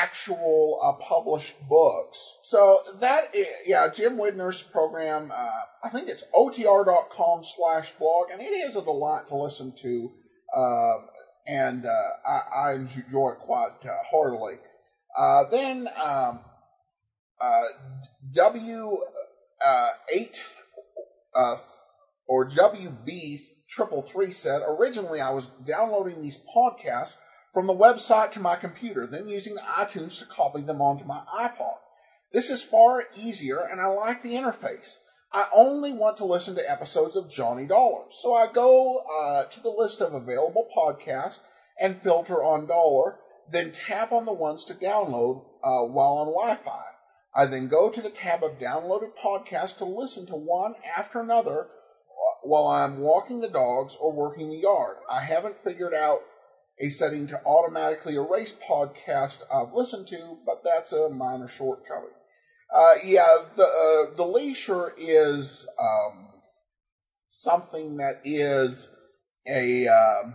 actual 0.01 0.79
uh, 0.83 0.93
published 0.93 1.55
books. 1.67 2.39
So 2.43 2.79
that, 3.01 3.33
is, 3.33 3.47
yeah, 3.65 3.87
Jim 3.93 4.17
Widner's 4.17 4.61
program, 4.61 5.31
uh, 5.33 5.61
I 5.83 5.89
think 5.89 6.09
it's 6.09 6.25
otr.com 6.33 7.43
slash 7.43 7.91
blog, 7.93 8.29
and 8.31 8.41
it 8.41 8.45
is 8.45 8.75
a 8.75 8.83
delight 8.83 9.27
to 9.27 9.35
listen 9.35 9.73
to, 9.77 10.11
uh, 10.55 10.97
and 11.47 11.85
uh, 11.85 12.27
I, 12.27 12.69
I, 12.69 12.73
enjoy 12.73 13.31
it 13.31 13.39
quite 13.39 13.71
uh, 13.83 13.89
heartily. 14.09 14.55
Uh, 15.17 15.45
then 15.49 15.87
um, 16.03 16.39
W8 18.33 20.37
or 22.27 22.47
WB 22.47 23.37
triple 23.69 24.01
three 24.01 24.31
said, 24.31 24.61
originally 24.67 25.19
I 25.19 25.31
was 25.31 25.47
downloading 25.65 26.21
these 26.21 26.41
podcasts 26.55 27.17
from 27.53 27.67
the 27.67 27.75
website 27.75 28.31
to 28.31 28.39
my 28.39 28.55
computer, 28.55 29.05
then 29.05 29.27
using 29.27 29.55
iTunes 29.77 30.19
to 30.19 30.25
copy 30.25 30.61
them 30.61 30.81
onto 30.81 31.05
my 31.05 31.23
iPod. 31.39 31.77
This 32.31 32.49
is 32.49 32.63
far 32.63 33.03
easier 33.15 33.59
and 33.59 33.79
I 33.79 33.85
like 33.85 34.23
the 34.23 34.33
interface. 34.33 34.97
I 35.31 35.47
only 35.55 35.93
want 35.93 36.17
to 36.17 36.25
listen 36.25 36.55
to 36.55 36.71
episodes 36.71 37.15
of 37.15 37.29
Johnny 37.29 37.65
Dollar, 37.65 38.05
so 38.09 38.33
I 38.33 38.47
go 38.51 39.03
uh, 39.19 39.45
to 39.45 39.59
the 39.61 39.69
list 39.69 40.01
of 40.01 40.13
available 40.13 40.67
podcasts 40.75 41.39
and 41.79 41.97
filter 41.97 42.43
on 42.43 42.67
Dollar, 42.67 43.19
then 43.51 43.71
tap 43.71 44.11
on 44.11 44.25
the 44.25 44.33
ones 44.33 44.65
to 44.65 44.75
download 44.75 45.43
uh, 45.63 45.85
while 45.85 46.17
on 46.17 46.27
Wi 46.27 46.55
Fi. 46.55 46.83
I 47.35 47.47
then 47.47 47.67
go 47.67 47.89
to 47.89 48.01
the 48.01 48.11
tab 48.11 48.43
of 48.43 48.59
downloaded 48.59 49.17
podcasts 49.17 49.77
to 49.77 49.85
listen 49.85 50.27
to 50.27 50.35
one 50.35 50.75
after 50.97 51.19
another 51.19 51.65
uh, 51.65 52.35
while 52.43 52.67
I'm 52.67 52.99
walking 52.99 53.41
the 53.41 53.49
dogs 53.49 53.97
or 53.99 54.13
working 54.13 54.49
the 54.49 54.57
yard. 54.57 54.97
I 55.11 55.21
haven't 55.21 55.57
figured 55.57 55.95
out 55.95 56.19
a 56.79 56.89
setting 56.89 57.27
to 57.27 57.39
automatically 57.45 58.15
erase 58.15 58.55
podcast 58.67 59.43
I've 59.53 59.73
listened 59.73 60.07
to, 60.07 60.37
but 60.45 60.63
that's 60.63 60.91
a 60.91 61.09
minor 61.09 61.47
shortcoming. 61.47 62.09
Uh, 62.73 62.95
yeah, 63.05 63.37
the 63.55 63.63
uh, 63.63 64.15
the 64.15 64.25
leisure 64.25 64.93
is 64.97 65.67
um, 65.79 66.29
something 67.27 67.97
that 67.97 68.21
is 68.23 68.91
a 69.47 69.87
um, 69.87 70.33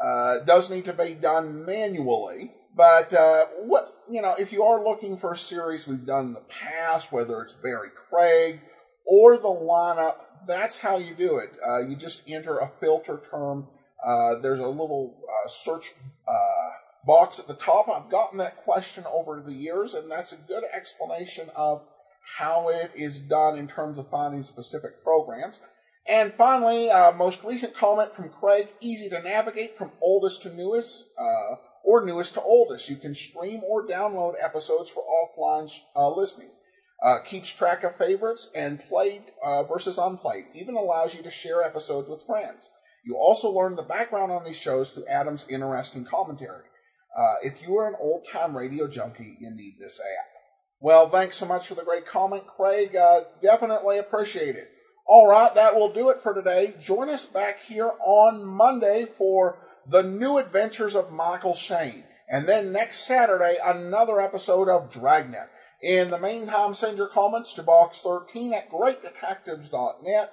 uh, 0.00 0.38
does 0.40 0.70
need 0.70 0.84
to 0.84 0.92
be 0.92 1.14
done 1.14 1.64
manually. 1.64 2.52
But 2.76 3.12
uh, 3.12 3.46
what 3.62 3.92
you 4.08 4.22
know, 4.22 4.34
if 4.38 4.52
you 4.52 4.62
are 4.62 4.84
looking 4.84 5.16
for 5.16 5.32
a 5.32 5.36
series 5.36 5.88
we've 5.88 6.06
done 6.06 6.26
in 6.26 6.32
the 6.34 6.40
past, 6.48 7.12
whether 7.12 7.42
it's 7.42 7.54
Barry 7.54 7.90
Craig 7.90 8.60
or 9.04 9.36
the 9.36 9.48
lineup, 9.48 10.16
that's 10.46 10.78
how 10.78 10.98
you 10.98 11.14
do 11.14 11.38
it. 11.38 11.50
Uh, 11.66 11.80
you 11.80 11.96
just 11.96 12.28
enter 12.28 12.58
a 12.58 12.68
filter 12.68 13.20
term 13.30 13.66
uh, 14.02 14.36
there's 14.36 14.58
a 14.58 14.68
little 14.68 15.16
uh, 15.28 15.48
search 15.48 15.92
uh, 16.26 16.70
box 17.06 17.38
at 17.38 17.46
the 17.46 17.54
top. 17.54 17.86
I've 17.88 18.10
gotten 18.10 18.38
that 18.38 18.56
question 18.56 19.04
over 19.12 19.40
the 19.40 19.52
years, 19.52 19.94
and 19.94 20.10
that's 20.10 20.32
a 20.32 20.36
good 20.48 20.64
explanation 20.74 21.48
of 21.56 21.82
how 22.38 22.68
it 22.68 22.90
is 22.94 23.20
done 23.20 23.58
in 23.58 23.66
terms 23.66 23.98
of 23.98 24.08
finding 24.08 24.42
specific 24.42 25.02
programs. 25.02 25.60
And 26.08 26.32
finally, 26.32 26.90
uh, 26.90 27.12
most 27.12 27.44
recent 27.44 27.74
comment 27.74 28.12
from 28.12 28.28
Craig 28.28 28.68
easy 28.80 29.08
to 29.10 29.22
navigate 29.22 29.76
from 29.76 29.92
oldest 30.00 30.42
to 30.42 30.54
newest, 30.54 31.06
uh, 31.16 31.56
or 31.84 32.04
newest 32.04 32.34
to 32.34 32.42
oldest. 32.42 32.90
You 32.90 32.96
can 32.96 33.14
stream 33.14 33.62
or 33.64 33.86
download 33.86 34.34
episodes 34.42 34.90
for 34.90 35.04
offline 35.04 35.70
listening. 36.16 36.50
keeps 37.24 37.52
track 37.52 37.84
of 37.84 37.94
favorites 37.94 38.50
and 38.54 38.80
played 38.80 39.22
versus 39.68 39.98
unplayed. 39.98 40.46
Even 40.54 40.74
allows 40.74 41.14
you 41.14 41.22
to 41.22 41.30
share 41.30 41.62
episodes 41.62 42.10
with 42.10 42.22
friends. 42.22 42.70
You 43.04 43.16
also 43.16 43.50
learn 43.50 43.76
the 43.76 43.82
background 43.82 44.30
on 44.30 44.44
these 44.44 44.58
shows 44.58 44.90
through 44.92 45.06
Adam's 45.06 45.46
interesting 45.48 46.04
commentary. 46.04 46.64
Uh, 47.16 47.34
if 47.42 47.62
you 47.62 47.76
are 47.76 47.88
an 47.88 47.96
old 48.00 48.26
time 48.30 48.56
radio 48.56 48.88
junkie, 48.88 49.36
you 49.40 49.50
need 49.50 49.74
this 49.78 50.00
app. 50.00 50.26
Well, 50.80 51.08
thanks 51.08 51.36
so 51.36 51.46
much 51.46 51.68
for 51.68 51.74
the 51.74 51.84
great 51.84 52.06
comment, 52.06 52.46
Craig. 52.46 52.96
Uh, 52.96 53.22
definitely 53.42 53.98
appreciate 53.98 54.56
it. 54.56 54.70
All 55.06 55.28
right, 55.28 55.54
that 55.54 55.74
will 55.74 55.92
do 55.92 56.10
it 56.10 56.18
for 56.22 56.32
today. 56.32 56.74
Join 56.80 57.08
us 57.08 57.26
back 57.26 57.60
here 57.60 57.90
on 58.00 58.44
Monday 58.44 59.04
for 59.04 59.58
the 59.86 60.02
new 60.02 60.38
adventures 60.38 60.96
of 60.96 61.12
Michael 61.12 61.54
Shayne. 61.54 62.04
And 62.28 62.46
then 62.46 62.72
next 62.72 63.06
Saturday, 63.06 63.58
another 63.64 64.20
episode 64.20 64.68
of 64.68 64.90
Dragnet. 64.90 65.50
In 65.82 66.08
the 66.08 66.18
meantime, 66.18 66.72
send 66.74 66.98
your 66.98 67.08
comments 67.08 67.52
to 67.54 67.62
box13 67.62 68.52
at 68.52 68.70
greatdetectives.net 68.70 70.32